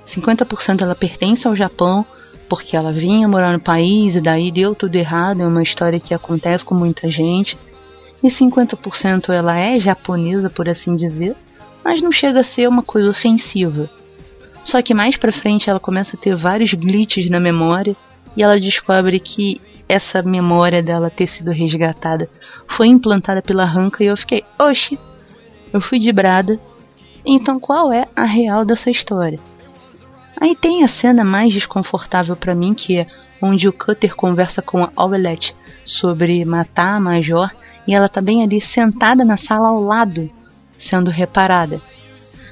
50% 0.07 0.81
ela 0.81 0.95
pertence 0.95 1.47
ao 1.47 1.55
Japão, 1.55 2.03
porque 2.49 2.75
ela 2.75 2.91
vinha 2.91 3.27
morar 3.27 3.53
no 3.53 3.59
país 3.59 4.15
e 4.15 4.21
daí 4.21 4.51
deu 4.51 4.73
tudo 4.73 4.95
errado, 4.95 5.43
é 5.43 5.45
uma 5.45 5.61
história 5.61 5.99
que 5.99 6.15
acontece 6.15 6.65
com 6.65 6.73
muita 6.73 7.11
gente, 7.11 7.55
e 8.23 8.29
50% 8.29 9.29
ela 9.29 9.59
é 9.59 9.79
japonesa, 9.79 10.49
por 10.49 10.67
assim 10.67 10.95
dizer, 10.95 11.35
mas 11.83 12.01
não 12.01 12.11
chega 12.11 12.39
a 12.39 12.43
ser 12.43 12.67
uma 12.67 12.81
coisa 12.81 13.11
ofensiva. 13.11 13.87
Só 14.63 14.81
que 14.81 14.93
mais 14.93 15.17
pra 15.17 15.31
frente 15.31 15.69
ela 15.69 15.79
começa 15.79 16.15
a 16.15 16.19
ter 16.19 16.35
vários 16.35 16.73
glitches 16.73 17.29
na 17.29 17.39
memória 17.39 17.95
e 18.35 18.43
ela 18.43 18.59
descobre 18.59 19.19
que 19.19 19.59
essa 19.87 20.21
memória 20.21 20.81
dela 20.81 21.09
ter 21.09 21.27
sido 21.27 21.51
resgatada 21.51 22.29
foi 22.67 22.87
implantada 22.87 23.41
pela 23.41 23.65
Ranka 23.65 24.03
e 24.03 24.07
eu 24.07 24.15
fiquei, 24.15 24.43
oxi, 24.57 24.97
eu 25.73 25.81
fui 25.81 25.99
de 25.99 26.11
brada. 26.11 26.59
Então 27.25 27.59
qual 27.59 27.91
é 27.91 28.07
a 28.15 28.23
real 28.23 28.63
dessa 28.63 28.89
história? 28.89 29.39
Aí 30.39 30.55
tem 30.55 30.83
a 30.83 30.87
cena 30.87 31.23
mais 31.23 31.53
desconfortável 31.53 32.35
para 32.35 32.55
mim, 32.55 32.73
que 32.73 32.97
é 32.97 33.07
onde 33.41 33.67
o 33.67 33.73
Cutter 33.73 34.15
conversa 34.15 34.61
com 34.61 34.83
a 34.83 34.91
Omelette 34.95 35.55
sobre 35.85 36.43
matar 36.45 36.95
a 36.95 36.99
Major 36.99 37.51
e 37.87 37.93
ela 37.93 38.07
tá 38.07 38.21
bem 38.21 38.43
ali 38.43 38.61
sentada 38.61 39.25
na 39.25 39.37
sala 39.37 39.69
ao 39.69 39.81
lado 39.81 40.29
sendo 40.79 41.11
reparada. 41.11 41.81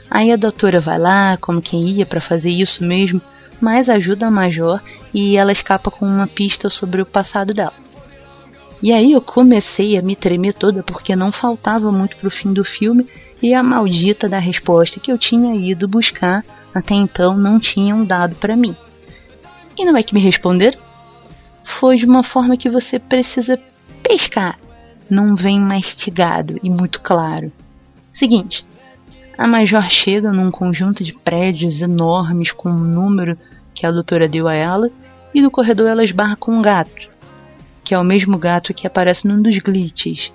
Aí 0.09 0.31
a 0.31 0.35
doutora 0.35 0.79
vai 0.79 0.97
lá, 0.97 1.37
como 1.37 1.61
quem 1.61 1.89
ia 1.89 2.05
para 2.05 2.21
fazer 2.21 2.49
isso 2.49 2.83
mesmo, 2.83 3.21
mas 3.61 3.89
ajuda 3.89 4.27
a 4.27 4.31
Major 4.31 4.81
e 5.13 5.37
ela 5.37 5.51
escapa 5.51 5.91
com 5.91 6.05
uma 6.05 6.27
pista 6.27 6.69
sobre 6.69 7.01
o 7.01 7.05
passado 7.05 7.53
dela. 7.53 7.73
E 8.81 8.93
aí 8.93 9.11
eu 9.11 9.21
comecei 9.21 9.97
a 9.97 10.01
me 10.01 10.15
tremer 10.15 10.53
toda 10.53 10.81
porque 10.81 11.15
não 11.15 11.31
faltava 11.31 11.91
muito 11.91 12.15
pro 12.15 12.31
fim 12.31 12.53
do 12.53 12.63
filme 12.63 13.05
e 13.41 13.53
a 13.53 13.61
maldita 13.61 14.29
da 14.29 14.39
resposta 14.39 14.99
que 14.99 15.11
eu 15.11 15.17
tinha 15.17 15.53
ido 15.53 15.87
buscar 15.87 16.43
até 16.73 16.95
então 16.95 17.35
não 17.37 17.59
tinham 17.59 18.05
dado 18.05 18.35
para 18.35 18.55
mim. 18.55 18.75
E 19.77 19.85
não 19.85 19.97
é 19.97 20.03
que 20.03 20.13
me 20.13 20.21
responder? 20.21 20.77
Foi 21.79 21.97
de 21.97 22.05
uma 22.05 22.23
forma 22.23 22.57
que 22.57 22.69
você 22.69 22.99
precisa 22.99 23.59
pescar. 24.01 24.57
Não 25.09 25.35
vem 25.35 25.59
mastigado 25.59 26.57
e 26.63 26.69
muito 26.69 27.01
claro. 27.01 27.51
Seguinte, 28.13 28.65
a 29.39 29.47
Major 29.47 29.89
chega 29.89 30.33
num 30.33 30.51
conjunto 30.51 31.01
de 31.01 31.13
prédios 31.13 31.81
enormes 31.81 32.51
com 32.51 32.69
um 32.69 32.83
número 32.83 33.37
que 33.73 33.85
a 33.85 33.89
doutora 33.89 34.27
deu 34.27 34.49
a 34.49 34.53
ela, 34.53 34.91
e 35.33 35.41
no 35.41 35.49
corredor 35.49 35.87
ela 35.87 36.03
esbarra 36.03 36.35
com 36.35 36.51
um 36.51 36.61
gato, 36.61 37.07
que 37.81 37.93
é 37.93 37.97
o 37.97 38.03
mesmo 38.03 38.37
gato 38.37 38.73
que 38.73 38.85
aparece 38.85 39.25
num 39.25 39.41
dos 39.41 39.57
glitches. 39.59 40.29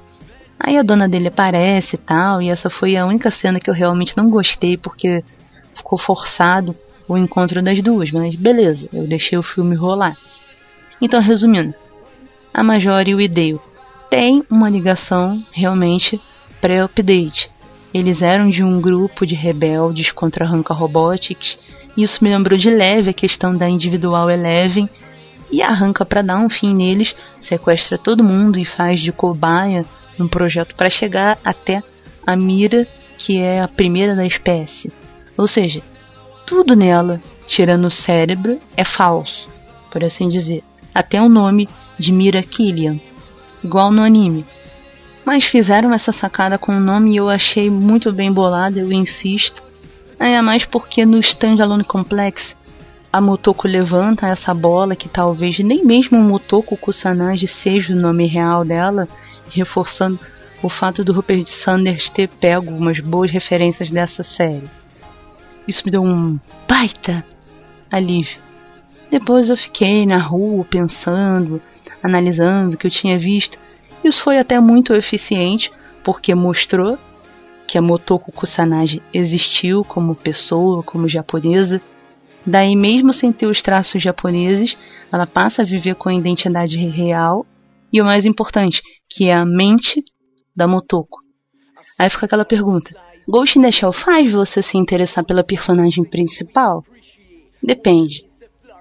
Aí 0.58 0.78
a 0.78 0.82
dona 0.82 1.06
dele 1.06 1.28
aparece 1.28 1.96
e 1.96 1.98
tal, 1.98 2.40
e 2.40 2.48
essa 2.48 2.70
foi 2.70 2.96
a 2.96 3.04
única 3.04 3.30
cena 3.30 3.60
que 3.60 3.68
eu 3.68 3.74
realmente 3.74 4.16
não 4.16 4.30
gostei 4.30 4.78
porque 4.78 5.22
ficou 5.76 5.98
forçado 5.98 6.74
o 7.06 7.18
encontro 7.18 7.62
das 7.62 7.82
duas, 7.82 8.10
mas 8.10 8.34
beleza, 8.34 8.88
eu 8.90 9.06
deixei 9.06 9.36
o 9.36 9.42
filme 9.42 9.76
rolar. 9.76 10.16
Então, 10.98 11.20
resumindo, 11.20 11.74
a 12.54 12.64
Major 12.64 13.06
e 13.06 13.14
o 13.14 13.20
Ideo 13.20 13.60
têm 14.08 14.42
uma 14.48 14.70
ligação 14.70 15.44
realmente 15.52 16.18
pré-update. 16.58 17.52
Eles 17.94 18.20
eram 18.20 18.50
de 18.50 18.60
um 18.64 18.80
grupo 18.80 19.24
de 19.24 19.36
rebeldes 19.36 20.10
contra 20.10 20.44
a 20.44 20.48
Ranka 20.48 20.74
Robotics. 20.74 21.56
Isso 21.96 22.18
me 22.24 22.28
lembrou 22.28 22.58
de 22.58 22.68
leve 22.68 23.10
a 23.10 23.14
questão 23.14 23.56
da 23.56 23.68
individual 23.68 24.28
Eleven. 24.28 24.90
E 25.48 25.62
a 25.62 25.70
Ranka, 25.70 26.04
para 26.04 26.20
dar 26.20 26.40
um 26.40 26.50
fim 26.50 26.74
neles, 26.74 27.14
sequestra 27.40 27.96
todo 27.96 28.24
mundo 28.24 28.58
e 28.58 28.64
faz 28.64 29.00
de 29.00 29.12
cobaia 29.12 29.84
um 30.18 30.26
projeto 30.26 30.74
para 30.74 30.90
chegar 30.90 31.38
até 31.44 31.82
a 32.26 32.36
Mira, 32.36 32.84
que 33.16 33.40
é 33.40 33.60
a 33.60 33.68
primeira 33.68 34.16
da 34.16 34.26
espécie. 34.26 34.92
Ou 35.36 35.46
seja, 35.46 35.80
tudo 36.44 36.74
nela, 36.74 37.20
tirando 37.46 37.84
o 37.84 37.90
cérebro, 37.90 38.58
é 38.76 38.84
falso, 38.84 39.46
por 39.92 40.02
assim 40.02 40.28
dizer. 40.28 40.64
Até 40.92 41.22
o 41.22 41.28
nome 41.28 41.68
de 41.98 42.10
Mira 42.10 42.42
Killian, 42.42 42.98
igual 43.62 43.92
no 43.92 44.02
anime. 44.02 44.44
Mas 45.24 45.44
fizeram 45.44 45.92
essa 45.92 46.12
sacada 46.12 46.58
com 46.58 46.76
o 46.76 46.80
nome 46.80 47.12
e 47.12 47.16
eu 47.16 47.30
achei 47.30 47.70
muito 47.70 48.12
bem 48.12 48.30
bolado, 48.30 48.78
eu 48.78 48.92
insisto. 48.92 49.62
Ainda 50.20 50.42
mais 50.42 50.64
porque 50.64 51.06
no 51.06 51.18
Standalone 51.18 51.84
Complex 51.84 52.54
a 53.12 53.20
Motoko 53.20 53.66
levanta 53.66 54.26
essa 54.26 54.52
bola 54.52 54.96
que 54.96 55.08
talvez 55.08 55.58
nem 55.60 55.84
mesmo 55.84 56.18
Motoko 56.18 56.76
Kusanagi 56.76 57.46
seja 57.46 57.94
o 57.94 57.96
nome 57.96 58.26
real 58.26 58.64
dela, 58.64 59.08
reforçando 59.52 60.18
o 60.62 60.68
fato 60.68 61.04
do 61.04 61.12
Rupert 61.12 61.46
Sanders 61.46 62.10
ter 62.10 62.28
pego 62.28 62.70
umas 62.70 63.00
boas 63.00 63.30
referências 63.30 63.90
dessa 63.90 64.22
série. 64.22 64.68
Isso 65.66 65.82
me 65.84 65.92
deu 65.92 66.02
um 66.02 66.38
baita 66.68 67.24
alívio. 67.90 68.38
Depois 69.10 69.48
eu 69.48 69.56
fiquei 69.56 70.04
na 70.04 70.18
rua 70.18 70.64
pensando, 70.64 71.62
analisando 72.02 72.74
o 72.74 72.78
que 72.78 72.88
eu 72.88 72.90
tinha 72.90 73.18
visto 73.18 73.56
isso 74.04 74.22
foi 74.22 74.38
até 74.38 74.60
muito 74.60 74.94
eficiente, 74.94 75.70
porque 76.02 76.34
mostrou 76.34 76.98
que 77.66 77.78
a 77.78 77.82
Motoko 77.82 78.30
Kusanagi 78.32 79.02
existiu 79.12 79.84
como 79.84 80.14
pessoa, 80.14 80.82
como 80.82 81.08
japonesa. 81.08 81.80
Daí, 82.46 82.76
mesmo 82.76 83.12
sem 83.12 83.32
ter 83.32 83.46
os 83.46 83.62
traços 83.62 84.02
japoneses, 84.02 84.76
ela 85.10 85.26
passa 85.26 85.62
a 85.62 85.64
viver 85.64 85.94
com 85.94 86.08
a 86.08 86.14
identidade 86.14 86.76
real 86.86 87.46
e 87.92 88.02
o 88.02 88.04
mais 88.04 88.26
importante, 88.26 88.82
que 89.08 89.30
é 89.30 89.34
a 89.34 89.46
mente 89.46 90.02
da 90.54 90.68
Motoko. 90.68 91.18
Aí 91.98 92.10
fica 92.10 92.26
aquela 92.26 92.44
pergunta: 92.44 92.94
Ghost 93.26 93.58
in 93.58 93.62
the 93.62 93.72
Shell 93.72 93.92
faz 93.92 94.32
você 94.32 94.62
se 94.62 94.76
interessar 94.76 95.24
pela 95.24 95.42
personagem 95.44 96.04
principal? 96.04 96.84
Depende. 97.62 98.24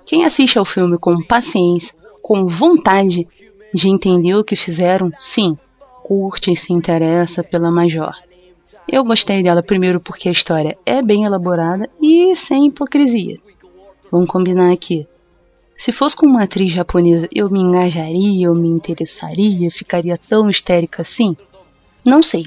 Quem 0.05 0.25
assiste 0.25 0.57
ao 0.57 0.65
filme 0.65 0.97
com 0.99 1.23
paciência, 1.23 1.95
com 2.21 2.47
vontade 2.47 3.25
de 3.73 3.89
entender 3.89 4.35
o 4.35 4.43
que 4.43 4.55
fizeram, 4.55 5.11
sim, 5.19 5.57
curte 6.03 6.51
e 6.51 6.55
se 6.55 6.71
interessa 6.71 7.43
pela 7.43 7.71
Major. 7.71 8.13
Eu 8.87 9.03
gostei 9.03 9.41
dela 9.41 9.63
primeiro 9.63 9.99
porque 9.99 10.29
a 10.29 10.31
história 10.31 10.77
é 10.85 11.01
bem 11.01 11.23
elaborada 11.23 11.89
e 12.01 12.35
sem 12.35 12.67
hipocrisia. 12.67 13.39
Vamos 14.11 14.29
combinar 14.29 14.71
aqui. 14.71 15.07
Se 15.77 15.91
fosse 15.91 16.15
com 16.15 16.25
uma 16.25 16.43
atriz 16.43 16.71
japonesa, 16.71 17.27
eu 17.33 17.49
me 17.49 17.59
engajaria, 17.59 18.47
eu 18.47 18.53
me 18.53 18.69
interessaria, 18.69 19.71
ficaria 19.71 20.17
tão 20.17 20.49
histérica 20.49 21.01
assim? 21.01 21.35
Não 22.05 22.21
sei. 22.21 22.45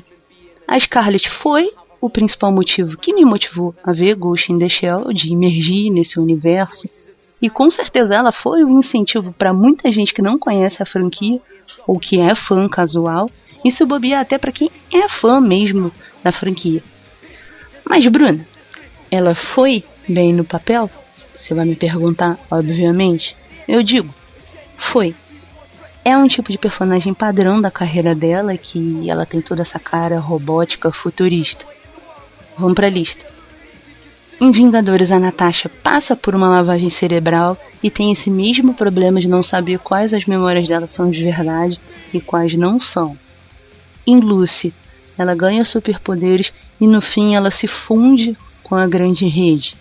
A 0.68 0.78
Scarlett 0.78 1.28
foi 1.28 1.70
o 2.00 2.10
principal 2.10 2.52
motivo 2.52 2.96
que 2.96 3.12
me 3.12 3.24
motivou 3.24 3.74
a 3.82 3.92
ver 3.92 4.14
Ghost 4.14 4.52
in 4.52 4.58
the 4.58 4.68
Shell, 4.68 5.12
de 5.12 5.32
emergir 5.32 5.90
nesse 5.90 6.20
universo 6.20 6.88
e 7.40 7.50
com 7.50 7.70
certeza 7.70 8.14
ela 8.14 8.32
foi 8.32 8.64
um 8.64 8.80
incentivo 8.80 9.32
para 9.32 9.52
muita 9.52 9.90
gente 9.92 10.12
que 10.14 10.22
não 10.22 10.38
conhece 10.38 10.82
a 10.82 10.86
franquia 10.86 11.40
ou 11.86 11.98
que 11.98 12.20
é 12.20 12.34
fã 12.34 12.68
casual, 12.68 13.28
e 13.64 13.70
se 13.70 13.84
bobear 13.84 14.20
até 14.20 14.38
para 14.38 14.52
quem 14.52 14.70
é 14.92 15.08
fã 15.08 15.40
mesmo 15.40 15.90
da 16.22 16.32
franquia. 16.32 16.82
Mas 17.88 18.06
Bruna, 18.06 18.46
ela 19.10 19.34
foi 19.34 19.84
bem 20.08 20.32
no 20.32 20.44
papel? 20.44 20.90
Você 21.36 21.54
vai 21.54 21.64
me 21.64 21.76
perguntar, 21.76 22.38
obviamente. 22.50 23.36
Eu 23.68 23.82
digo, 23.82 24.12
foi. 24.78 25.14
É 26.04 26.16
um 26.16 26.28
tipo 26.28 26.52
de 26.52 26.58
personagem 26.58 27.12
padrão 27.12 27.60
da 27.60 27.70
carreira 27.70 28.14
dela 28.14 28.56
que 28.56 29.10
ela 29.10 29.26
tem 29.26 29.40
toda 29.40 29.62
essa 29.62 29.78
cara 29.78 30.20
robótica 30.20 30.92
futurista. 30.92 31.64
Vamos 32.56 32.74
para 32.74 32.86
a 32.86 32.90
lista. 32.90 33.24
Em 34.38 34.52
Vingadores, 34.52 35.10
a 35.10 35.18
Natasha 35.18 35.70
passa 35.82 36.14
por 36.14 36.34
uma 36.34 36.46
lavagem 36.46 36.90
cerebral 36.90 37.56
e 37.82 37.90
tem 37.90 38.12
esse 38.12 38.28
mesmo 38.28 38.74
problema 38.74 39.18
de 39.18 39.26
não 39.26 39.42
saber 39.42 39.78
quais 39.78 40.12
as 40.12 40.26
memórias 40.26 40.68
dela 40.68 40.86
são 40.86 41.10
de 41.10 41.24
verdade 41.24 41.80
e 42.12 42.20
quais 42.20 42.54
não 42.54 42.78
são. 42.78 43.16
Em 44.06 44.20
Lucy, 44.20 44.74
ela 45.16 45.34
ganha 45.34 45.64
superpoderes 45.64 46.52
e 46.78 46.86
no 46.86 47.00
fim 47.00 47.34
ela 47.34 47.50
se 47.50 47.66
funde 47.66 48.36
com 48.62 48.74
a 48.74 48.86
grande 48.86 49.26
rede. 49.26 49.74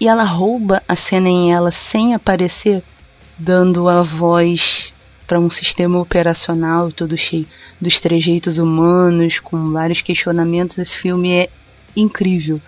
E 0.00 0.06
ela 0.06 0.22
rouba 0.22 0.80
a 0.86 0.94
cena 0.94 1.28
em 1.28 1.52
ela 1.52 1.72
sem 1.72 2.14
aparecer, 2.14 2.84
dando 3.36 3.88
a 3.88 4.00
voz 4.00 4.92
para 5.26 5.40
um 5.40 5.50
sistema 5.50 5.98
operacional 5.98 6.92
todo 6.92 7.18
cheio 7.18 7.46
dos 7.80 8.00
trejeitos 8.00 8.58
humanos, 8.58 9.40
com 9.40 9.72
vários 9.72 10.00
questionamentos. 10.02 10.78
Esse 10.78 10.96
filme 10.96 11.32
é 11.32 11.50
incrível. 11.96 12.60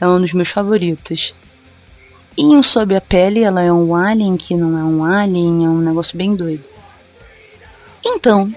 É 0.00 0.06
um 0.06 0.20
dos 0.20 0.32
meus 0.32 0.50
favoritos. 0.50 1.32
E 2.36 2.42
em 2.42 2.62
Sob 2.62 2.94
a 2.94 3.00
Pele, 3.00 3.42
ela 3.42 3.62
é 3.62 3.72
um 3.72 3.96
alien 3.96 4.36
que 4.36 4.54
não 4.54 4.78
é 4.78 4.82
um 4.82 5.04
alien, 5.04 5.64
é 5.64 5.68
um 5.68 5.78
negócio 5.78 6.16
bem 6.16 6.34
doido. 6.34 6.64
Então, 8.04 8.52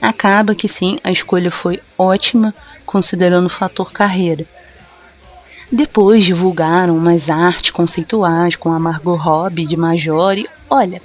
acaba 0.00 0.54
que 0.54 0.66
sim, 0.66 0.98
a 1.04 1.12
escolha 1.12 1.50
foi 1.50 1.80
ótima, 1.98 2.54
considerando 2.86 3.46
o 3.46 3.50
fator 3.50 3.92
carreira. 3.92 4.46
Depois 5.70 6.24
divulgaram 6.24 6.96
umas 6.96 7.28
artes 7.28 7.70
conceituais 7.70 8.56
com 8.56 8.72
a 8.72 8.78
Margot 8.78 9.16
Robbie 9.16 9.66
de 9.66 9.76
Major 9.76 10.38
e, 10.38 10.48
olha, 10.70 11.02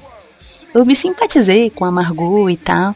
eu 0.73 0.85
me 0.85 0.95
simpatizei 0.95 1.69
com 1.69 1.83
a 1.83 1.91
Margot 1.91 2.49
e 2.49 2.55
tal, 2.55 2.95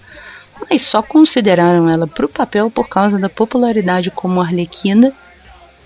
mas 0.70 0.82
só 0.84 1.02
consideraram 1.02 1.90
ela 1.90 2.08
pro 2.08 2.30
papel 2.30 2.72
por 2.72 2.88
causa 2.88 3.20
da 3.20 3.28
popularidade 3.28 4.10
como 4.10 4.42
Arlequina, 4.42 5.14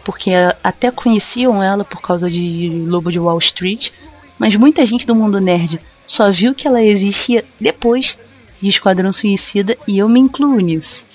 porque 0.03 0.31
até 0.63 0.91
conheciam 0.91 1.61
ela 1.63 1.83
por 1.83 2.01
causa 2.01 2.29
de 2.29 2.69
Lobo 2.87 3.11
de 3.11 3.19
Wall 3.19 3.39
Street, 3.39 3.91
mas 4.37 4.55
muita 4.55 4.85
gente 4.85 5.05
do 5.05 5.15
mundo 5.15 5.39
nerd 5.39 5.79
só 6.07 6.31
viu 6.31 6.53
que 6.53 6.67
ela 6.67 6.81
existia 6.81 7.45
depois 7.59 8.17
de 8.61 8.69
Esquadrão 8.69 9.13
Suicida 9.13 9.77
e 9.87 9.99
eu 9.99 10.09
me 10.09 10.19
incluo 10.19 10.59
nisso. 10.59 11.05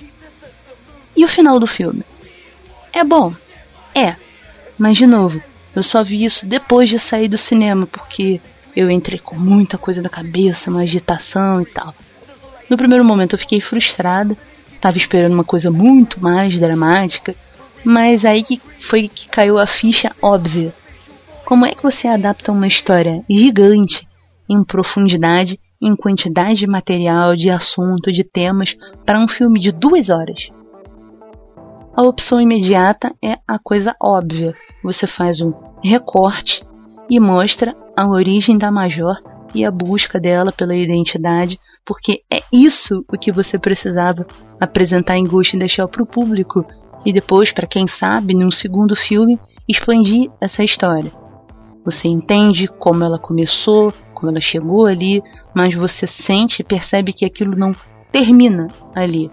E 1.16 1.25
o 1.25 1.29
final 1.29 1.59
do 1.59 1.66
filme? 1.66 2.03
É 2.92 3.05
bom? 3.05 3.35
É. 3.94 4.16
Mas 4.79 4.96
de 4.96 5.07
novo, 5.07 5.42
eu 5.75 5.83
só 5.83 6.03
vi 6.03 6.25
isso 6.25 6.46
depois 6.46 6.88
de 6.88 6.99
sair 6.99 7.29
do 7.29 7.38
cinema, 7.38 7.87
porque 7.87 8.40
eu 8.75 8.90
entrei 8.90 9.18
com 9.18 9.37
muita 9.37 9.79
coisa 9.79 10.03
na 10.03 10.09
cabeça, 10.09 10.70
uma 10.70 10.83
agitação 10.83 11.62
e 11.62 11.66
tal. 11.66 11.94
No 12.68 12.77
primeiro 12.77 13.05
momento 13.05 13.35
eu 13.35 13.38
fiquei 13.38 13.61
frustrada, 13.61 14.37
estava 14.75 14.99
esperando 14.99 15.33
uma 15.33 15.44
coisa 15.44 15.70
muito 15.70 16.20
mais 16.20 16.59
dramática, 16.59 17.35
mas 17.85 18.25
aí 18.25 18.42
que 18.42 18.61
foi 18.81 19.09
que 19.09 19.29
caiu 19.29 19.59
a 19.59 19.67
ficha 19.67 20.12
óbvia. 20.23 20.73
Como 21.45 21.65
é 21.65 21.75
que 21.75 21.83
você 21.83 22.09
adapta 22.09 22.53
uma 22.53 22.67
história 22.67 23.25
gigante 23.29 24.07
em 24.49 24.65
profundidade 24.65 25.59
em 25.81 25.95
quantidade 25.95 26.61
de 26.61 26.67
material, 26.67 27.37
de 27.37 27.51
assunto, 27.51 28.11
de 28.12 28.25
temas 28.25 28.77
para 29.05 29.19
um 29.19 29.29
filme 29.29 29.61
de 29.61 29.73
duas 29.73 30.09
horas. 30.09 30.49
A 31.97 32.03
opção 32.03 32.41
imediata 32.41 33.15
é 33.23 33.39
a 33.47 33.59
coisa 33.59 33.95
óbvia. 34.01 34.55
Você 34.83 35.07
faz 35.07 35.41
um 35.41 35.53
recorte 35.83 36.62
e 37.09 37.19
mostra 37.19 37.75
a 37.97 38.07
origem 38.07 38.59
da 38.59 38.71
Major 38.71 39.17
e 39.55 39.65
a 39.65 39.71
busca 39.71 40.21
dela 40.21 40.53
pela 40.53 40.75
identidade, 40.75 41.59
porque 41.85 42.23
é 42.31 42.43
isso 42.53 43.05
o 43.09 43.17
que 43.17 43.33
você 43.33 43.59
precisava 43.59 44.27
apresentar 44.61 45.17
em 45.17 45.25
Ghost 45.25 45.59
the 45.59 45.69
Shell 45.69 45.89
para 45.89 46.03
o 46.03 46.07
público 46.07 46.67
e 47.07 47.12
depois, 47.12 47.53
para 47.53 47.69
quem 47.69 47.87
sabe, 47.87 48.35
num 48.35 48.51
segundo 48.51 48.97
filme, 48.97 49.38
expandir 49.69 50.29
essa 50.40 50.64
história. 50.64 51.12
Você 51.85 52.09
entende 52.09 52.66
como 52.66 53.05
ela 53.05 53.16
começou, 53.16 53.95
como 54.12 54.33
ela 54.33 54.40
chegou 54.40 54.87
ali, 54.87 55.23
mas 55.55 55.73
você 55.77 56.05
sente 56.05 56.62
e 56.62 56.64
percebe 56.64 57.12
que 57.12 57.25
aquilo 57.25 57.57
não 57.57 57.73
termina 58.11 58.66
ali. 58.92 59.31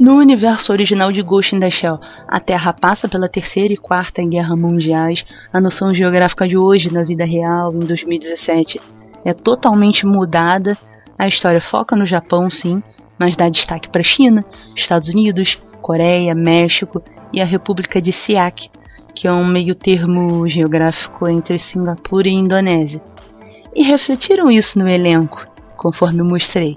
No 0.00 0.16
universo 0.16 0.72
original 0.72 1.12
de 1.12 1.22
Ghost 1.22 1.54
in 1.54 1.60
the 1.60 1.70
Shell, 1.70 2.00
a 2.26 2.40
Terra 2.40 2.72
passa 2.72 3.08
pela 3.08 3.28
Terceira 3.28 3.72
e 3.72 3.76
Quarta 3.76 4.20
Guerra 4.24 4.56
Mundiais. 4.56 5.24
A 5.52 5.60
noção 5.60 5.94
geográfica 5.94 6.48
de 6.48 6.56
hoje, 6.56 6.92
na 6.92 7.04
vida 7.04 7.24
real, 7.24 7.72
em 7.72 7.80
2017, 7.80 8.80
é 9.24 9.32
totalmente 9.32 10.04
mudada. 10.04 10.76
A 11.16 11.28
história 11.28 11.60
foca 11.60 11.94
no 11.94 12.06
Japão, 12.06 12.50
sim, 12.50 12.82
mas 13.18 13.36
dá 13.36 13.48
destaque 13.48 13.88
para 13.88 14.02
China, 14.02 14.44
Estados 14.76 15.08
Unidos, 15.08 15.60
Coreia, 15.88 16.34
México 16.34 17.02
e 17.32 17.40
a 17.40 17.46
República 17.46 17.98
de 17.98 18.12
Siak, 18.12 18.70
que 19.14 19.26
é 19.26 19.32
um 19.32 19.46
meio 19.46 19.74
termo 19.74 20.46
geográfico 20.46 21.26
entre 21.30 21.58
Singapura 21.58 22.28
e 22.28 22.34
Indonésia 22.34 23.00
e 23.74 23.82
refletiram 23.84 24.50
isso 24.50 24.78
no 24.78 24.86
elenco, 24.86 25.46
conforme 25.78 26.22
mostrei. 26.22 26.76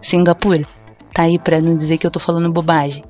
Singapura, 0.00 0.62
tá 1.12 1.22
aí 1.22 1.36
pra 1.36 1.60
não 1.60 1.76
dizer 1.76 1.98
que 1.98 2.06
eu 2.06 2.12
tô 2.12 2.20
falando 2.20 2.52
bobagem. 2.52 3.04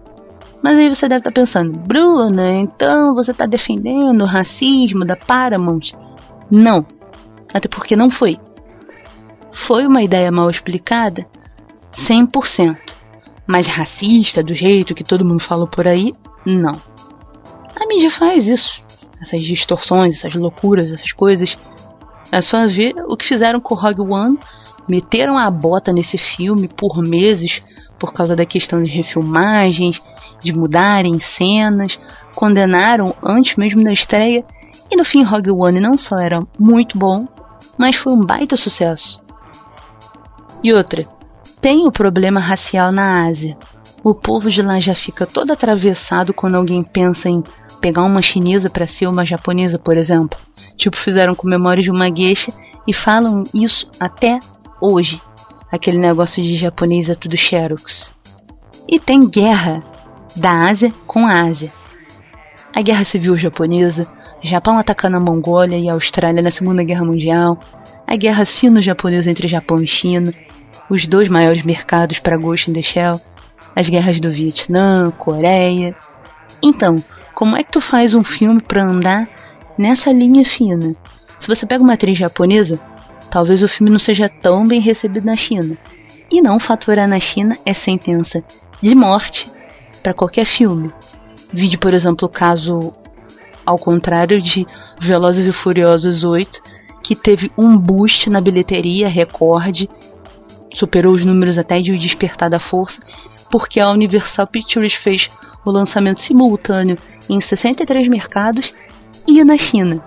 Mas 0.63 0.77
aí 0.77 0.89
você 0.89 1.07
deve 1.07 1.19
estar 1.19 1.31
tá 1.31 1.41
pensando, 1.43 1.79
Bruna, 1.79 2.55
então 2.55 3.15
você 3.15 3.35
tá 3.35 3.45
defendendo 3.45 4.23
o 4.23 4.27
racismo 4.27 5.05
da 5.05 5.15
Paramount? 5.15 5.93
Não, 6.51 6.87
até 7.53 7.69
porque 7.69 7.95
não 7.95 8.09
foi. 8.11 8.39
Foi 9.53 9.87
uma 9.87 10.03
ideia 10.03 10.33
mal 10.33 10.49
explicada? 10.49 11.27
100%. 11.99 13.04
Mas 13.47 13.67
racista, 13.67 14.43
do 14.43 14.55
jeito 14.55 14.95
que 14.95 15.05
todo 15.05 15.25
mundo 15.25 15.43
falou 15.43 15.67
por 15.67 15.87
aí? 15.87 16.15
Não. 16.47 16.81
A 17.77 17.87
mídia 17.87 18.11
faz 18.11 18.47
isso. 18.47 18.83
Essas 19.21 19.41
distorções, 19.41 20.19
essas 20.19 20.35
loucuras, 20.35 20.91
essas 20.91 21.13
coisas 21.13 21.57
é 22.33 22.41
só 22.41 22.67
ver 22.67 22.95
o 23.09 23.17
que 23.17 23.27
fizeram 23.27 23.61
com 23.61 23.75
Rogue 23.75 24.01
One. 24.01 24.39
Meteram 24.89 25.39
a 25.39 25.51
bota 25.51 25.93
nesse 25.93 26.19
filme 26.19 26.69
por 26.69 26.99
meses 26.99 27.63
por 27.99 28.13
causa 28.13 28.35
da 28.37 28.45
questão 28.45 28.83
de 28.83 28.91
refilmagens, 28.91 30.03
de 30.43 30.53
mudarem 30.53 31.19
cenas, 31.21 31.99
condenaram 32.35 33.15
antes 33.23 33.57
mesmo 33.57 33.83
da 33.83 33.93
estreia. 33.93 34.45
E 34.91 34.97
no 34.97 35.05
fim, 35.05 35.23
Rogue 35.23 35.51
One 35.51 35.81
não 35.81 35.97
só 35.97 36.17
era 36.17 36.43
muito 36.59 36.99
bom, 36.99 37.27
mas 37.79 37.97
foi 37.97 38.13
um 38.13 38.21
baita 38.21 38.57
sucesso. 38.57 39.23
E 40.63 40.73
outra, 40.73 41.07
tem 41.65 41.87
o 41.87 41.91
problema 41.91 42.41
racial 42.41 42.93
na 42.93 43.27
Ásia. 43.27 43.57
O 44.03 44.15
povo 44.15 44.51
de 44.51 44.61
lá 44.61 44.79
já 44.81 44.93
fica 44.93 45.25
todo 45.25 45.51
atravessado 45.51 46.35
quando 46.35 46.57
alguém 46.57 46.83
pensa 46.83 47.31
em 47.31 47.43
pegar 47.81 48.03
uma 48.03 48.21
chinesa 48.21 48.69
para 48.69 48.87
ser 48.87 49.07
uma 49.07 49.25
japonesa, 49.25 49.79
por 49.79 49.97
exemplo. 49.97 50.39
Tipo, 50.77 50.99
fizeram 50.99 51.35
com 51.35 51.49
Memórias 51.49 51.87
de 51.87 51.91
uma 51.91 52.15
Geisha 52.15 52.53
e 52.87 52.93
falam 52.93 53.45
isso 53.55 53.89
até 53.99 54.39
hoje. 54.79 55.19
Aquele 55.73 55.97
negócio 55.97 56.43
de 56.43 56.55
japonês 56.59 57.09
é 57.09 57.15
tudo 57.15 57.35
xerox. 57.35 58.13
E 58.87 59.01
tem 59.01 59.27
guerra 59.27 59.83
da 60.37 60.69
Ásia 60.69 60.93
com 61.07 61.27
a 61.27 61.49
Ásia. 61.49 61.73
A 62.77 62.83
guerra 62.83 63.07
civil 63.07 63.39
japonesa, 63.39 64.07
Japão 64.43 64.79
atacando 64.79 65.17
a 65.17 65.21
Mongólia 65.21 65.79
e 65.79 65.89
a 65.89 65.95
Austrália 65.95 66.43
na 66.43 66.51
Segunda 66.51 66.85
Guerra 66.85 67.07
Mundial, 67.07 67.59
a 68.07 68.15
guerra 68.17 68.45
sino-japonesa 68.45 69.31
entre 69.31 69.49
Japão 69.49 69.79
e 69.83 69.87
China, 69.87 70.31
os 70.91 71.07
dois 71.07 71.29
maiores 71.29 71.65
mercados 71.65 72.19
para 72.19 72.37
Ghost 72.37 72.71
in 72.71 72.75
the 72.75 72.83
Shell, 72.83 73.21
as 73.75 73.89
guerras 73.89 74.21
do 74.21 74.31
Vietnã, 74.31 75.11
Coreia. 75.11 75.95
Então, 76.63 76.97
como 77.35 77.57
é 77.57 77.63
que 77.63 77.73
tu 77.73 77.81
faz 77.81 78.15
um 78.15 78.23
filme 78.23 78.63
para 78.63 78.85
andar 78.85 79.29
nessa 79.77 80.13
linha 80.13 80.45
fina? 80.45 80.95
Se 81.39 81.49
você 81.49 81.67
pega 81.67 81.83
uma 81.83 81.95
atriz 81.95 82.17
japonesa, 82.17 82.79
talvez 83.31 83.63
o 83.63 83.69
filme 83.69 83.91
não 83.91 83.99
seja 83.99 84.29
tão 84.29 84.65
bem 84.65 84.81
recebido 84.81 85.27
na 85.27 85.37
China. 85.37 85.77
E 86.31 86.41
não 86.41 86.59
faturar 86.59 87.09
na 87.09 87.21
China 87.21 87.57
é 87.67 87.75
sentença 87.75 88.43
de 88.81 88.95
morte 88.95 89.51
para 90.03 90.15
qualquer 90.15 90.47
filme. 90.47 90.93
Vide, 91.53 91.79
por 91.79 91.95
exemplo, 91.95 92.27
o 92.27 92.31
caso 92.31 92.95
ao 93.65 93.79
contrário 93.79 94.41
de 94.41 94.67
Velozes 95.01 95.47
e 95.47 95.53
Furiosos 95.53 96.25
8, 96.25 96.61
que 97.03 97.15
teve 97.15 97.51
um 97.57 97.77
boost 97.77 98.29
na 98.29 98.41
bilheteria 98.41 99.09
recorde, 99.09 99.89
superou 100.73 101.15
os 101.15 101.25
números 101.25 101.59
até 101.59 101.81
de 101.81 101.91
O 101.91 101.99
Despertar 101.99 102.51
da 102.51 102.59
Força, 102.59 103.01
porque 103.51 103.81
a 103.81 103.91
Universal 103.91 104.47
Pictures 104.47 104.95
fez 104.95 105.29
o 105.65 105.71
lançamento 105.71 106.21
simultâneo 106.21 106.99
em 107.29 107.41
63 107.41 108.09
mercados 108.09 108.75
e 109.27 109.43
na 109.45 109.57
China. 109.57 110.03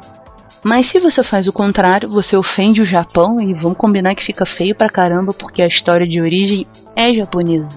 Mas 0.64 0.88
se 0.88 1.00
você 1.00 1.24
faz 1.24 1.48
o 1.48 1.54
contrário, 1.54 2.10
você 2.10 2.36
ofende 2.36 2.82
o 2.82 2.86
Japão 2.86 3.38
e 3.40 3.54
vamos 3.54 3.78
combinar 3.78 4.16
que 4.16 4.26
fica 4.26 4.46
feio 4.46 4.76
pra 4.76 4.90
caramba 4.90 5.34
porque 5.34 5.62
a 5.62 5.68
história 5.68 6.08
de 6.08 6.20
origem 6.20 6.66
é 6.96 7.14
japonesa. 7.14 7.70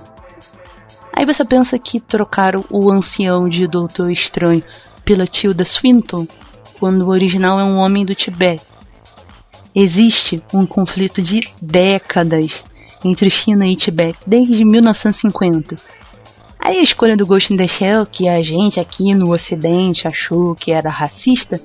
Aí 1.12 1.24
você 1.26 1.44
pensa 1.44 1.78
que 1.78 2.00
trocaram 2.00 2.64
o 2.70 2.90
ancião 2.90 3.48
de 3.48 3.66
Doutor 3.66 4.10
Estranho 4.10 4.62
pela 5.04 5.26
Tilda 5.26 5.64
Swinton, 5.64 6.26
quando 6.78 7.02
o 7.02 7.10
original 7.10 7.60
é 7.60 7.64
um 7.64 7.76
homem 7.78 8.04
do 8.04 8.14
Tibete. 8.14 8.64
Existe 9.74 10.42
um 10.52 10.66
conflito 10.66 11.22
de 11.22 11.40
décadas 11.60 12.64
entre 13.04 13.30
China 13.30 13.66
e 13.66 13.76
Tibete 13.76 14.18
desde 14.26 14.64
1950 14.64 15.76
Aí 16.62 16.78
a 16.78 16.82
escolha 16.82 17.16
do 17.16 17.26
Ghost 17.26 17.52
in 17.52 17.56
the 17.56 17.66
Shell, 17.66 18.04
que 18.04 18.28
a 18.28 18.38
gente 18.42 18.78
aqui 18.78 19.14
no 19.14 19.32
ocidente 19.32 20.06
achou 20.06 20.54
que 20.54 20.70
era 20.70 20.90
racista, 20.90 21.58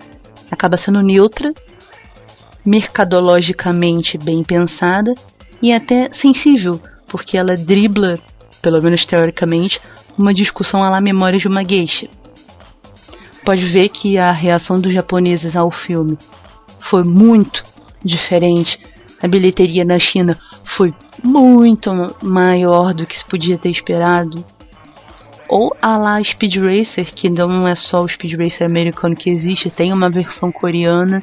acaba 0.49 0.77
sendo 0.77 1.01
neutra, 1.01 1.53
mercadologicamente 2.65 4.17
bem 4.17 4.41
pensada 4.41 5.13
e 5.61 5.73
até 5.73 6.09
sensível, 6.13 6.79
porque 7.07 7.37
ela 7.37 7.55
dribla, 7.55 8.17
pelo 8.61 8.81
menos 8.81 9.05
teoricamente, 9.05 9.81
uma 10.17 10.33
discussão 10.33 10.81
à 10.81 10.89
la 10.89 11.01
Memórias 11.01 11.41
de 11.41 11.49
uma 11.49 11.63
Geisha. 11.63 12.07
Pode 13.43 13.65
ver 13.65 13.89
que 13.89 14.17
a 14.17 14.31
reação 14.31 14.79
dos 14.79 14.93
japoneses 14.93 15.57
ao 15.57 15.69
filme 15.69 16.17
foi 16.79 17.03
muito 17.03 17.61
diferente. 18.03 18.79
A 19.21 19.27
bilheteria 19.27 19.83
na 19.83 19.99
China 19.99 20.39
foi 20.75 20.93
muito 21.23 21.89
maior 22.21 22.93
do 22.93 23.05
que 23.05 23.17
se 23.17 23.25
podia 23.25 23.57
ter 23.57 23.69
esperado. 23.69 24.43
Ou 25.47 25.75
a 25.81 25.97
lá 25.97 26.21
Speed 26.21 26.57
Racer, 26.57 27.13
que 27.13 27.29
não 27.29 27.67
é 27.67 27.75
só 27.75 28.03
o 28.03 28.09
Speed 28.09 28.33
Racer 28.33 28.67
americano 28.69 29.15
que 29.15 29.31
existe, 29.31 29.69
tem 29.69 29.93
uma 29.93 30.09
versão 30.09 30.51
coreana, 30.51 31.21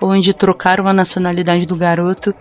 onde 0.00 0.32
trocaram 0.32 0.86
a 0.86 0.94
nacionalidade 0.94 1.66
do 1.66 1.76
garoto, 1.76 2.34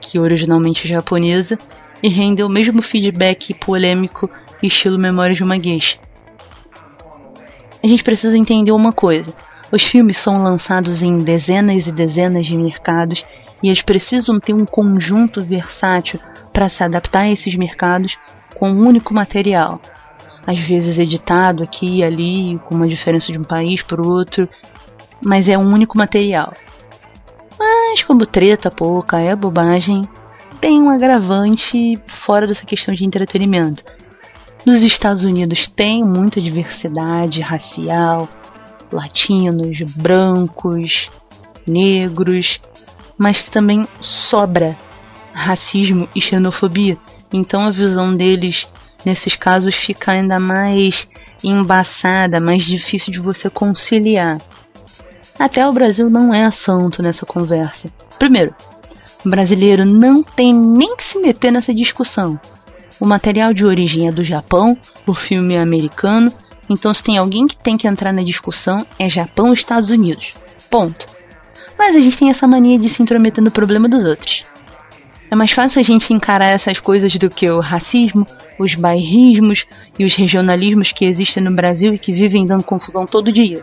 que 0.00 0.18
originalmente 0.18 0.86
é 0.86 0.90
japonesa, 0.90 1.56
e 2.02 2.08
rendeu 2.08 2.46
o 2.46 2.50
mesmo 2.50 2.82
feedback 2.82 3.54
polêmico 3.54 4.28
estilo 4.62 4.98
Memórias 4.98 5.36
de 5.36 5.44
uma 5.44 5.60
Geisha. 5.60 5.98
A 7.82 7.86
gente 7.86 8.02
precisa 8.02 8.36
entender 8.36 8.72
uma 8.72 8.92
coisa. 8.92 9.32
Os 9.70 9.82
filmes 9.84 10.16
são 10.18 10.42
lançados 10.42 11.02
em 11.02 11.18
dezenas 11.18 11.86
e 11.86 11.92
dezenas 11.92 12.46
de 12.46 12.56
mercados 12.56 13.24
e 13.62 13.68
eles 13.68 13.82
precisam 13.82 14.38
ter 14.38 14.52
um 14.52 14.64
conjunto 14.64 15.40
versátil 15.40 16.20
para 16.52 16.68
se 16.68 16.82
adaptar 16.82 17.22
a 17.22 17.30
esses 17.30 17.54
mercados 17.54 18.16
com 18.54 18.70
um 18.70 18.86
único 18.86 19.14
material. 19.14 19.80
Às 20.46 20.58
vezes 20.66 20.98
editado 20.98 21.62
aqui 21.62 21.98
e 21.98 22.04
ali, 22.04 22.58
com 22.66 22.74
uma 22.74 22.88
diferença 22.88 23.32
de 23.32 23.38
um 23.38 23.44
país 23.44 23.82
para 23.82 24.00
o 24.00 24.08
outro, 24.08 24.48
mas 25.24 25.48
é 25.48 25.58
um 25.58 25.72
único 25.72 25.98
material. 25.98 26.52
Mas 27.58 28.02
como 28.02 28.26
treta 28.26 28.70
pouca 28.70 29.18
é 29.18 29.34
bobagem, 29.34 30.02
tem 30.60 30.80
um 30.80 30.90
agravante 30.90 31.98
fora 32.24 32.46
dessa 32.46 32.64
questão 32.64 32.94
de 32.94 33.04
entretenimento. 33.04 33.82
Nos 34.64 34.82
Estados 34.82 35.24
Unidos 35.24 35.68
tem 35.68 36.02
muita 36.02 36.40
diversidade 36.40 37.40
racial, 37.40 38.28
latinos, 38.90 39.80
brancos, 39.96 41.10
negros, 41.66 42.60
mas 43.18 43.42
também 43.44 43.86
sobra 44.00 44.76
racismo 45.32 46.08
e 46.14 46.20
xenofobia. 46.20 46.96
Então 47.32 47.66
a 47.66 47.70
visão 47.70 48.14
deles 48.14 48.66
nesses 49.04 49.36
casos 49.36 49.74
fica 49.74 50.12
ainda 50.12 50.40
mais 50.40 51.08
embaçada, 51.44 52.40
mais 52.40 52.64
difícil 52.64 53.12
de 53.12 53.20
você 53.20 53.48
conciliar. 53.48 54.38
Até 55.38 55.66
o 55.66 55.72
Brasil 55.72 56.08
não 56.08 56.34
é 56.34 56.50
santo 56.50 57.02
nessa 57.02 57.26
conversa. 57.26 57.88
Primeiro, 58.18 58.54
o 59.24 59.28
brasileiro 59.28 59.84
não 59.84 60.22
tem 60.22 60.52
nem 60.54 60.96
que 60.96 61.04
se 61.04 61.18
meter 61.18 61.52
nessa 61.52 61.74
discussão. 61.74 62.40
O 62.98 63.04
material 63.04 63.52
de 63.52 63.64
origem 63.64 64.08
é 64.08 64.12
do 64.12 64.24
Japão, 64.24 64.76
o 65.06 65.14
filme 65.14 65.54
é 65.54 65.60
americano, 65.60 66.32
então 66.68 66.92
se 66.94 67.02
tem 67.02 67.18
alguém 67.18 67.46
que 67.46 67.56
tem 67.56 67.76
que 67.76 67.86
entrar 67.86 68.12
na 68.12 68.22
discussão 68.22 68.86
é 68.98 69.08
Japão 69.08 69.50
e 69.50 69.54
Estados 69.54 69.90
Unidos. 69.90 70.34
Ponto. 70.70 71.15
Mas 71.78 71.94
a 71.94 72.00
gente 72.00 72.18
tem 72.18 72.30
essa 72.30 72.46
mania 72.46 72.78
de 72.78 72.88
se 72.88 73.02
intrometer 73.02 73.42
no 73.42 73.50
problema 73.50 73.88
dos 73.88 74.04
outros. 74.04 74.42
É 75.30 75.34
mais 75.34 75.50
fácil 75.50 75.80
a 75.80 75.84
gente 75.84 76.12
encarar 76.12 76.50
essas 76.50 76.78
coisas 76.78 77.14
do 77.16 77.28
que 77.28 77.50
o 77.50 77.60
racismo, 77.60 78.24
os 78.58 78.74
bairrismos 78.74 79.66
e 79.98 80.04
os 80.04 80.14
regionalismos 80.14 80.92
que 80.92 81.04
existem 81.04 81.42
no 81.42 81.54
Brasil 81.54 81.94
e 81.94 81.98
que 81.98 82.12
vivem 82.12 82.46
dando 82.46 82.62
confusão 82.62 83.04
todo 83.04 83.32
dia. 83.32 83.62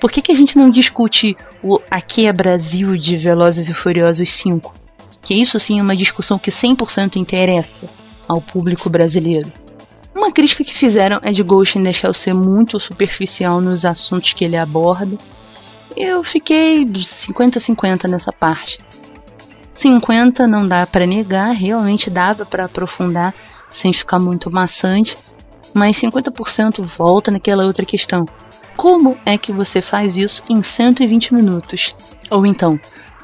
Por 0.00 0.10
que, 0.10 0.22
que 0.22 0.32
a 0.32 0.34
gente 0.34 0.56
não 0.56 0.70
discute 0.70 1.36
o 1.62 1.80
Aqui 1.90 2.26
é 2.26 2.32
Brasil 2.32 2.96
de 2.96 3.16
Velozes 3.16 3.68
e 3.68 3.74
Furiosos 3.74 4.30
5? 4.36 4.74
Que 5.22 5.34
isso 5.34 5.58
sim 5.58 5.80
é 5.80 5.82
uma 5.82 5.96
discussão 5.96 6.38
que 6.38 6.50
100% 6.50 7.16
interessa 7.16 7.88
ao 8.28 8.40
público 8.40 8.88
brasileiro. 8.88 9.50
Uma 10.14 10.30
crítica 10.30 10.62
que 10.62 10.74
fizeram 10.74 11.18
é 11.22 11.32
de 11.32 11.42
Ghost 11.42 11.82
the 11.82 11.92
Shell 11.92 12.14
ser 12.14 12.34
muito 12.34 12.78
superficial 12.78 13.60
nos 13.60 13.84
assuntos 13.84 14.32
que 14.32 14.44
ele 14.44 14.56
aborda. 14.56 15.16
Eu 15.96 16.24
fiquei 16.24 16.84
50-50 16.84 18.08
nessa 18.08 18.32
parte. 18.32 18.78
50 19.74 20.46
não 20.46 20.66
dá 20.66 20.86
para 20.86 21.06
negar, 21.06 21.52
realmente 21.52 22.10
dava 22.10 22.44
para 22.44 22.64
aprofundar 22.64 23.34
sem 23.70 23.92
ficar 23.92 24.18
muito 24.18 24.50
maçante, 24.50 25.16
mas 25.74 26.00
50% 26.00 26.84
volta 26.96 27.30
naquela 27.30 27.64
outra 27.64 27.84
questão. 27.84 28.24
Como 28.76 29.16
é 29.24 29.36
que 29.38 29.52
você 29.52 29.80
faz 29.80 30.16
isso 30.16 30.42
em 30.48 30.62
120 30.62 31.34
minutos? 31.34 31.94
Ou 32.30 32.46
então, 32.46 32.78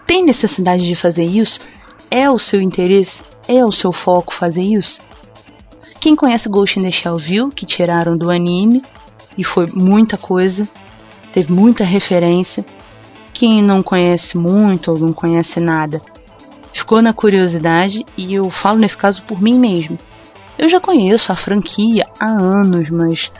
tem 0.06 0.24
necessidade 0.24 0.86
de 0.86 0.94
fazer 0.94 1.24
isso? 1.24 1.60
É 2.10 2.30
o 2.30 2.38
seu 2.38 2.60
interesse? 2.60 3.22
É 3.48 3.64
o 3.64 3.72
seu 3.72 3.92
foco 3.92 4.34
fazer 4.34 4.62
isso? 4.62 5.00
Quem 6.00 6.16
conhece 6.16 6.48
Ghost 6.48 6.78
in 6.78 6.82
the 6.82 6.90
Shell 6.90 7.16
viu 7.16 7.48
que 7.48 7.66
tiraram 7.66 8.16
do 8.16 8.30
anime 8.30 8.82
e 9.36 9.44
foi 9.44 9.66
muita 9.72 10.16
coisa, 10.16 10.68
teve 11.32 11.52
muita 11.52 11.84
referência. 11.84 12.64
Quem 13.32 13.62
não 13.62 13.82
conhece 13.82 14.36
muito 14.36 14.90
ou 14.90 14.98
não 14.98 15.12
conhece 15.12 15.60
nada, 15.60 16.00
ficou 16.72 17.00
na 17.00 17.12
curiosidade 17.12 18.04
e 18.16 18.34
eu 18.34 18.50
falo 18.50 18.78
nesse 18.78 18.96
caso 18.96 19.22
por 19.22 19.40
mim 19.40 19.58
mesmo. 19.58 19.98
Eu 20.58 20.68
já 20.68 20.80
conheço 20.80 21.32
a 21.32 21.36
franquia 21.36 22.06
há 22.18 22.30
anos, 22.30 22.90
mas 22.90 23.30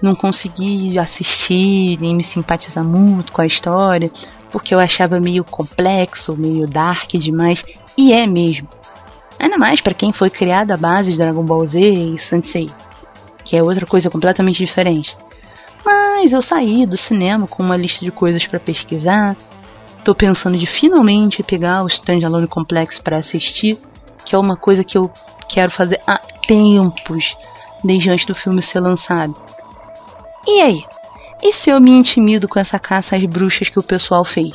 não 0.00 0.14
consegui 0.14 0.98
assistir 0.98 1.98
nem 2.00 2.16
me 2.16 2.24
simpatizar 2.24 2.86
muito 2.86 3.32
com 3.32 3.42
a 3.42 3.46
história, 3.46 4.10
porque 4.50 4.74
eu 4.74 4.80
achava 4.80 5.20
meio 5.20 5.44
complexo, 5.44 6.36
meio 6.36 6.66
dark 6.66 7.10
demais, 7.12 7.62
e 7.96 8.12
é 8.12 8.26
mesmo. 8.26 8.68
Ainda 9.38 9.58
mais 9.58 9.80
para 9.80 9.94
quem 9.94 10.12
foi 10.12 10.30
criado 10.30 10.72
à 10.72 10.76
base 10.76 11.12
de 11.12 11.18
Dragon 11.18 11.44
Ball 11.44 11.66
Z 11.66 11.80
e 11.80 12.18
Sansei, 12.18 12.68
que 13.44 13.56
é 13.56 13.62
outra 13.62 13.86
coisa 13.86 14.10
completamente 14.10 14.64
diferente. 14.64 15.16
Mas 15.84 16.32
eu 16.32 16.42
saí 16.42 16.86
do 16.86 16.96
cinema 16.96 17.46
com 17.46 17.62
uma 17.62 17.76
lista 17.76 18.04
de 18.04 18.10
coisas 18.10 18.46
para 18.46 18.60
pesquisar. 18.60 19.36
Tô 20.04 20.14
pensando 20.14 20.56
de 20.56 20.66
finalmente 20.66 21.42
pegar 21.42 21.82
o 21.82 21.88
Standalone 21.88 22.46
Complex 22.46 22.98
para 22.98 23.18
assistir, 23.18 23.78
que 24.24 24.34
é 24.34 24.38
uma 24.38 24.56
coisa 24.56 24.84
que 24.84 24.96
eu 24.96 25.10
quero 25.48 25.70
fazer 25.70 26.00
há 26.06 26.18
tempos, 26.46 27.36
desde 27.82 28.10
antes 28.10 28.26
do 28.26 28.34
filme 28.34 28.62
ser 28.62 28.80
lançado. 28.80 29.34
E 30.46 30.60
aí? 30.60 30.84
E 31.42 31.52
se 31.52 31.70
eu 31.70 31.80
me 31.80 31.90
intimido 31.90 32.48
com 32.48 32.58
essa 32.58 32.78
caça 32.78 33.16
às 33.16 33.24
bruxas 33.24 33.68
que 33.68 33.78
o 33.78 33.82
pessoal 33.82 34.24
fez? 34.24 34.54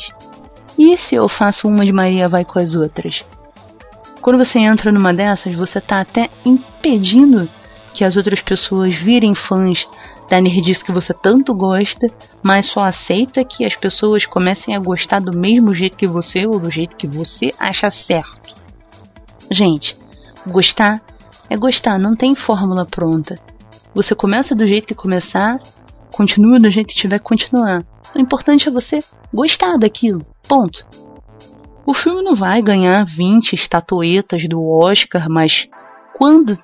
E 0.77 0.95
se 0.95 1.15
eu 1.15 1.27
faço 1.27 1.67
uma 1.67 1.83
de 1.83 1.91
Maria 1.91 2.29
vai 2.29 2.45
com 2.45 2.59
as 2.59 2.75
outras? 2.75 3.19
Quando 4.21 4.43
você 4.43 4.59
entra 4.59 4.91
numa 4.91 5.13
dessas, 5.13 5.53
você 5.53 5.81
tá 5.81 6.01
até 6.01 6.29
impedindo 6.45 7.49
que 7.93 8.03
as 8.03 8.15
outras 8.15 8.41
pessoas 8.41 8.97
virem 8.99 9.33
fãs 9.33 9.87
da 10.29 10.41
nerdice 10.41 10.83
que 10.83 10.91
você 10.91 11.13
tanto 11.13 11.53
gosta, 11.53 12.07
mas 12.43 12.65
só 12.65 12.81
aceita 12.81 13.45
que 13.45 13.65
as 13.65 13.75
pessoas 13.75 14.25
comecem 14.25 14.75
a 14.75 14.79
gostar 14.79 15.19
do 15.21 15.37
mesmo 15.37 15.73
jeito 15.73 15.97
que 15.97 16.07
você 16.07 16.45
ou 16.45 16.59
do 16.59 16.69
jeito 16.69 16.95
que 16.95 17.07
você 17.07 17.53
acha 17.59 17.89
certo. 17.89 18.55
Gente, 19.49 19.97
gostar 20.45 21.01
é 21.49 21.55
gostar, 21.55 21.97
não 21.97 22.15
tem 22.15 22.35
fórmula 22.35 22.85
pronta. 22.85 23.35
Você 23.93 24.13
começa 24.13 24.53
do 24.53 24.67
jeito 24.67 24.87
que 24.87 24.93
começar, 24.93 25.57
continua 26.11 26.59
do 26.59 26.69
jeito 26.69 26.87
que 26.87 26.99
tiver 26.99 27.19
que 27.19 27.25
continuar. 27.25 27.85
O 28.13 28.19
importante 28.19 28.67
é 28.67 28.71
você 28.71 28.99
gostar 29.33 29.77
daquilo. 29.77 30.25
Ponto. 30.47 30.85
O 31.85 31.93
filme 31.93 32.21
não 32.21 32.35
vai 32.35 32.61
ganhar 32.61 33.05
20 33.05 33.53
estatuetas 33.53 34.47
do 34.49 34.61
Oscar, 34.61 35.29
mas 35.29 35.67
quando 36.17 36.57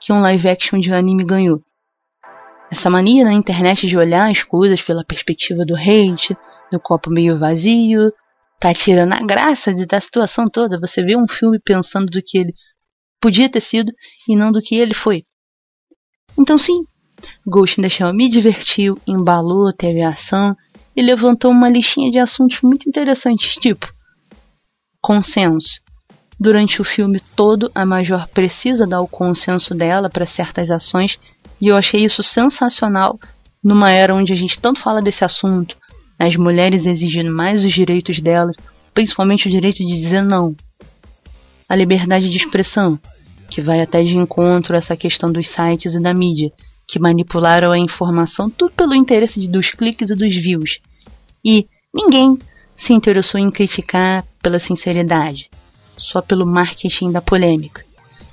que 0.00 0.12
um 0.12 0.20
live 0.20 0.48
action 0.48 0.78
de 0.78 0.92
anime 0.92 1.24
ganhou? 1.24 1.60
Essa 2.70 2.90
mania 2.90 3.24
na 3.24 3.32
internet 3.32 3.86
de 3.86 3.96
olhar 3.96 4.30
as 4.30 4.42
coisas 4.42 4.80
pela 4.82 5.04
perspectiva 5.04 5.64
do 5.64 5.74
hate, 5.76 6.36
do 6.70 6.80
copo 6.80 7.10
meio 7.10 7.38
vazio, 7.38 8.12
tá 8.58 8.72
tirando 8.72 9.12
a 9.12 9.20
graça 9.20 9.72
da 9.72 10.00
situação 10.00 10.48
toda. 10.48 10.80
Você 10.80 11.02
vê 11.02 11.16
um 11.16 11.28
filme 11.28 11.58
pensando 11.58 12.06
do 12.06 12.22
que 12.22 12.38
ele 12.38 12.54
podia 13.20 13.48
ter 13.48 13.60
sido 13.60 13.92
e 14.28 14.36
não 14.36 14.50
do 14.50 14.60
que 14.60 14.74
ele 14.74 14.94
foi. 14.94 15.24
Então 16.38 16.58
sim, 16.58 16.84
Ghost 17.46 17.80
in 17.80 17.82
the 17.82 17.88
Shell 17.88 18.12
me 18.12 18.28
divertiu, 18.28 18.98
embalou, 19.06 19.72
teve 19.72 20.02
ação 20.02 20.56
e 20.96 21.02
levantou 21.02 21.50
uma 21.50 21.68
listinha 21.68 22.10
de 22.10 22.18
assuntos 22.18 22.60
muito 22.60 22.88
interessantes, 22.88 23.54
tipo 23.56 23.92
consenso. 25.00 25.82
Durante 26.40 26.80
o 26.80 26.84
filme 26.84 27.20
todo, 27.36 27.70
a 27.74 27.84
Major 27.84 28.26
precisa 28.28 28.86
dar 28.86 29.02
o 29.02 29.08
consenso 29.08 29.74
dela 29.74 30.08
para 30.08 30.26
certas 30.26 30.70
ações, 30.70 31.18
e 31.60 31.68
eu 31.68 31.76
achei 31.76 32.04
isso 32.04 32.22
sensacional 32.22 33.18
numa 33.62 33.90
era 33.90 34.14
onde 34.14 34.32
a 34.32 34.36
gente 34.36 34.60
tanto 34.60 34.80
fala 34.80 35.00
desse 35.00 35.24
assunto, 35.24 35.74
as 36.18 36.36
mulheres 36.36 36.84
exigindo 36.84 37.32
mais 37.32 37.64
os 37.64 37.72
direitos 37.72 38.20
delas, 38.20 38.54
principalmente 38.92 39.48
o 39.48 39.50
direito 39.50 39.78
de 39.78 39.96
dizer 39.96 40.22
não. 40.22 40.54
A 41.68 41.74
liberdade 41.74 42.28
de 42.28 42.36
expressão, 42.36 42.98
que 43.50 43.62
vai 43.62 43.80
até 43.80 44.02
de 44.02 44.16
encontro 44.16 44.74
a 44.74 44.78
essa 44.78 44.96
questão 44.96 45.32
dos 45.32 45.48
sites 45.48 45.94
e 45.94 46.00
da 46.00 46.12
mídia, 46.12 46.52
que 46.86 46.98
manipularam 46.98 47.72
a 47.72 47.78
informação 47.78 48.50
tudo 48.50 48.72
pelo 48.72 48.94
interesse 48.94 49.48
dos 49.48 49.70
cliques 49.70 50.10
e 50.10 50.14
dos 50.14 50.34
views. 50.34 50.78
E 51.44 51.66
ninguém 51.92 52.38
se 52.76 52.92
interessou 52.92 53.40
em 53.40 53.50
criticar 53.50 54.24
pela 54.42 54.58
sinceridade, 54.58 55.48
só 55.96 56.20
pelo 56.20 56.46
marketing 56.46 57.10
da 57.10 57.22
polêmica. 57.22 57.83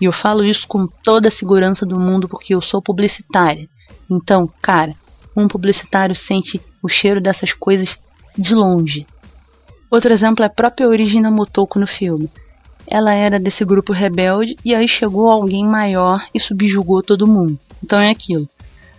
E 0.02 0.06
eu 0.06 0.12
falo 0.12 0.44
isso 0.44 0.68
com 0.68 0.88
toda 0.88 1.28
a 1.28 1.32
segurança 1.32 1.86
do 1.86 2.00
mundo 2.00 2.28
porque 2.28 2.56
eu 2.56 2.62
sou 2.62 2.82
publicitária. 2.82 3.70
Então, 4.10 4.50
cara, 4.60 4.96
um 5.38 5.48
publicitário 5.48 6.16
sente 6.16 6.60
o 6.82 6.90
cheiro 6.90 7.22
dessas 7.22 7.54
coisas 7.54 8.00
de 8.36 8.56
longe. 8.56 9.06
Outro 9.92 10.12
exemplo 10.12 10.44
é 10.44 10.48
a 10.48 10.50
própria 10.50 10.88
Origina 10.88 11.30
Motoko 11.30 11.80
no 11.80 11.86
filme. 11.86 12.28
Ela 12.88 13.14
era 13.14 13.40
desse 13.40 13.64
grupo 13.64 13.94
rebelde 13.94 14.56
e 14.66 14.74
aí 14.74 14.88
chegou 14.88 15.30
alguém 15.30 15.66
maior 15.66 16.26
e 16.34 16.40
subjugou 16.40 17.04
todo 17.04 17.28
mundo. 17.28 17.60
Então 17.84 18.00
é 18.00 18.10
aquilo. 18.10 18.50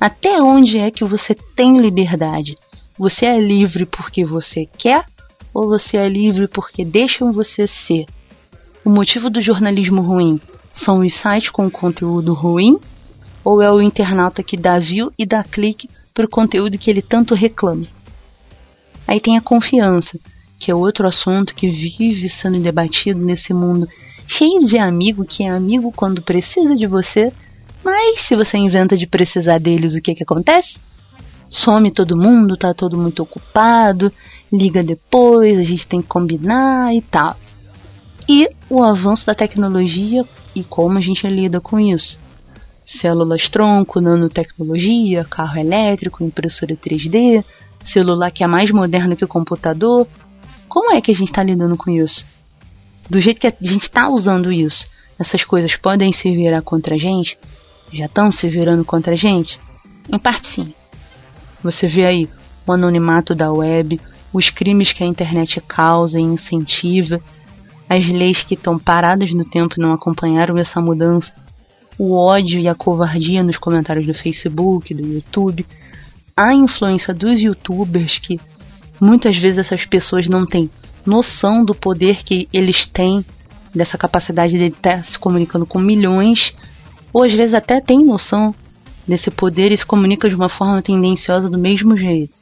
Até 0.01 0.41
onde 0.41 0.79
é 0.79 0.91
que 0.91 1.05
você 1.05 1.35
tem 1.35 1.81
liberdade? 1.81 2.57
Você 2.97 3.27
é 3.27 3.39
livre 3.41 3.87
porque 3.87 4.25
você 4.25 4.67
quer 4.79 5.05
ou 5.53 5.67
você 5.67 5.97
é 5.97 6.07
livre 6.07 6.47
porque 6.47 6.85
deixam 6.85 7.33
você 7.33 7.67
ser? 7.67 8.07
O 8.85 8.91
motivo 8.91 9.29
do 9.29 9.41
jornalismo 9.41 10.01
ruim 10.01 10.41
são 10.83 10.99
os 10.99 11.15
sites 11.15 11.51
com 11.51 11.71
conteúdo 11.71 12.35
ruim 12.35 12.79
ou 13.45 13.63
é 13.63 13.71
o 13.71 13.81
internauta 13.81 14.43
que 14.43 14.57
dá 14.57 14.79
view 14.79 15.13
e 15.19 15.25
dá 15.25 15.43
clique 15.45 15.89
para 16.13 16.27
o 16.27 16.31
conteúdo 16.31 16.77
que 16.77 16.91
ele 16.91 17.03
tanto 17.03 17.35
reclama? 17.35 17.87
Aí 19.07 19.21
tem 19.21 19.37
a 19.37 19.41
confiança, 19.41 20.19
que 20.59 20.71
é 20.71 20.75
outro 20.75 21.07
assunto 21.07 21.55
que 21.55 21.69
vive 21.69 22.29
sendo 22.29 22.61
debatido 22.61 23.21
nesse 23.21 23.53
mundo 23.55 23.89
cheio 24.29 24.65
de 24.65 24.79
amigo 24.79 25.25
que 25.25 25.45
é 25.45 25.51
amigo 25.51 25.93
quando 25.95 26.23
precisa 26.23 26.75
de 26.75 26.87
você, 26.87 27.33
mas 27.85 28.21
se 28.21 28.35
você 28.35 28.57
inventa 28.57 28.97
de 28.97 29.07
precisar 29.07 29.59
deles, 29.59 29.95
o 29.95 30.01
que 30.01 30.15
que 30.15 30.23
acontece? 30.23 30.77
Some 31.51 31.91
todo 31.91 32.17
mundo, 32.17 32.57
tá 32.57 32.73
todo 32.73 32.97
muito 32.97 33.23
ocupado, 33.23 34.11
liga 34.53 34.83
depois, 34.83 35.59
a 35.59 35.65
gente 35.65 35.87
tem 35.87 36.01
que 36.01 36.09
combinar 36.09 36.95
e 36.95 37.03
tal. 37.03 37.37
E 38.29 38.49
o 38.69 38.83
avanço 38.83 39.27
da 39.27 39.35
tecnologia 39.35 40.25
e 40.55 40.63
como 40.63 40.99
a 40.99 41.01
gente 41.01 41.27
lida 41.27 41.61
com 41.61 41.79
isso. 41.79 42.19
Células 42.87 43.49
tronco, 43.49 44.01
nanotecnologia, 44.01 45.25
carro 45.25 45.59
elétrico, 45.59 46.25
impressora 46.25 46.77
3D, 46.77 47.45
celular 47.85 48.31
que 48.31 48.45
é 48.45 48.47
mais 48.47 48.71
moderno 48.71 49.17
que 49.17 49.25
o 49.25 49.29
computador. 49.29 50.07
Como 50.69 50.93
é 50.93 51.01
que 51.01 51.11
a 51.11 51.15
gente 51.15 51.29
está 51.29 51.43
lidando 51.43 51.77
com 51.77 51.91
isso? 51.91 52.25
Do 53.09 53.21
jeito 53.21 53.41
que 53.41 53.47
a 53.47 53.55
gente 53.61 53.83
está 53.83 54.09
usando 54.09 54.53
isso, 54.53 54.87
essas 55.19 55.45
coisas 55.45 55.77
podem 55.77 56.13
se 56.13 56.31
virar 56.31 56.63
contra 56.63 56.95
a 56.95 56.99
gente? 56.99 57.37
Já 57.93 58.07
estão 58.07 58.31
se 58.31 58.49
virando 58.49 58.85
contra 58.85 59.13
a 59.15 59.17
gente? 59.17 59.59
Em 60.11 60.19
parte 60.19 60.47
sim. 60.47 60.75
Você 61.63 61.87
vê 61.87 62.07
aí 62.07 62.29
o 62.67 62.73
anonimato 62.73 63.35
da 63.35 63.53
web, 63.53 64.01
os 64.33 64.51
crimes 64.51 64.93
que 64.93 65.05
a 65.05 65.07
internet 65.07 65.61
causa 65.61 66.19
e 66.19 66.23
incentiva, 66.23 67.21
as 67.93 68.09
leis 68.09 68.43
que 68.43 68.55
estão 68.55 68.79
paradas 68.79 69.31
no 69.33 69.45
tempo 69.45 69.75
não 69.77 69.93
acompanharam 69.93 70.57
essa 70.57 70.81
mudança, 70.81 71.31
o 71.99 72.15
ódio 72.15 72.59
e 72.59 72.67
a 72.67 72.75
covardia 72.75 73.43
nos 73.43 73.59
comentários 73.59 74.07
do 74.07 74.15
Facebook, 74.15 74.95
do 74.95 75.07
YouTube, 75.07 75.67
a 76.35 76.55
influência 76.55 77.13
dos 77.13 77.43
youtubers 77.43 78.19
que 78.19 78.41
muitas 78.99 79.37
vezes 79.37 79.59
essas 79.59 79.85
pessoas 79.85 80.27
não 80.27 80.47
têm 80.47 80.71
noção 81.05 81.63
do 81.63 81.75
poder 81.75 82.25
que 82.25 82.49
eles 82.51 82.87
têm, 82.87 83.23
dessa 83.75 83.99
capacidade 83.99 84.59
de 84.59 84.69
estar 84.69 85.05
se 85.05 85.19
comunicando 85.19 85.67
com 85.67 85.79
milhões, 85.79 86.51
ou 87.13 87.25
às 87.25 87.33
vezes 87.33 87.53
até 87.53 87.79
tem 87.79 88.03
noção 88.03 88.55
desse 89.07 89.31
poder 89.31 89.71
e 89.71 89.77
se 89.77 89.85
comunica 89.85 90.31
de 90.31 90.35
uma 90.35 90.49
forma 90.49 90.81
tendenciosa 90.81 91.51
do 91.51 91.59
mesmo 91.59 91.95
jeito. 91.95 92.33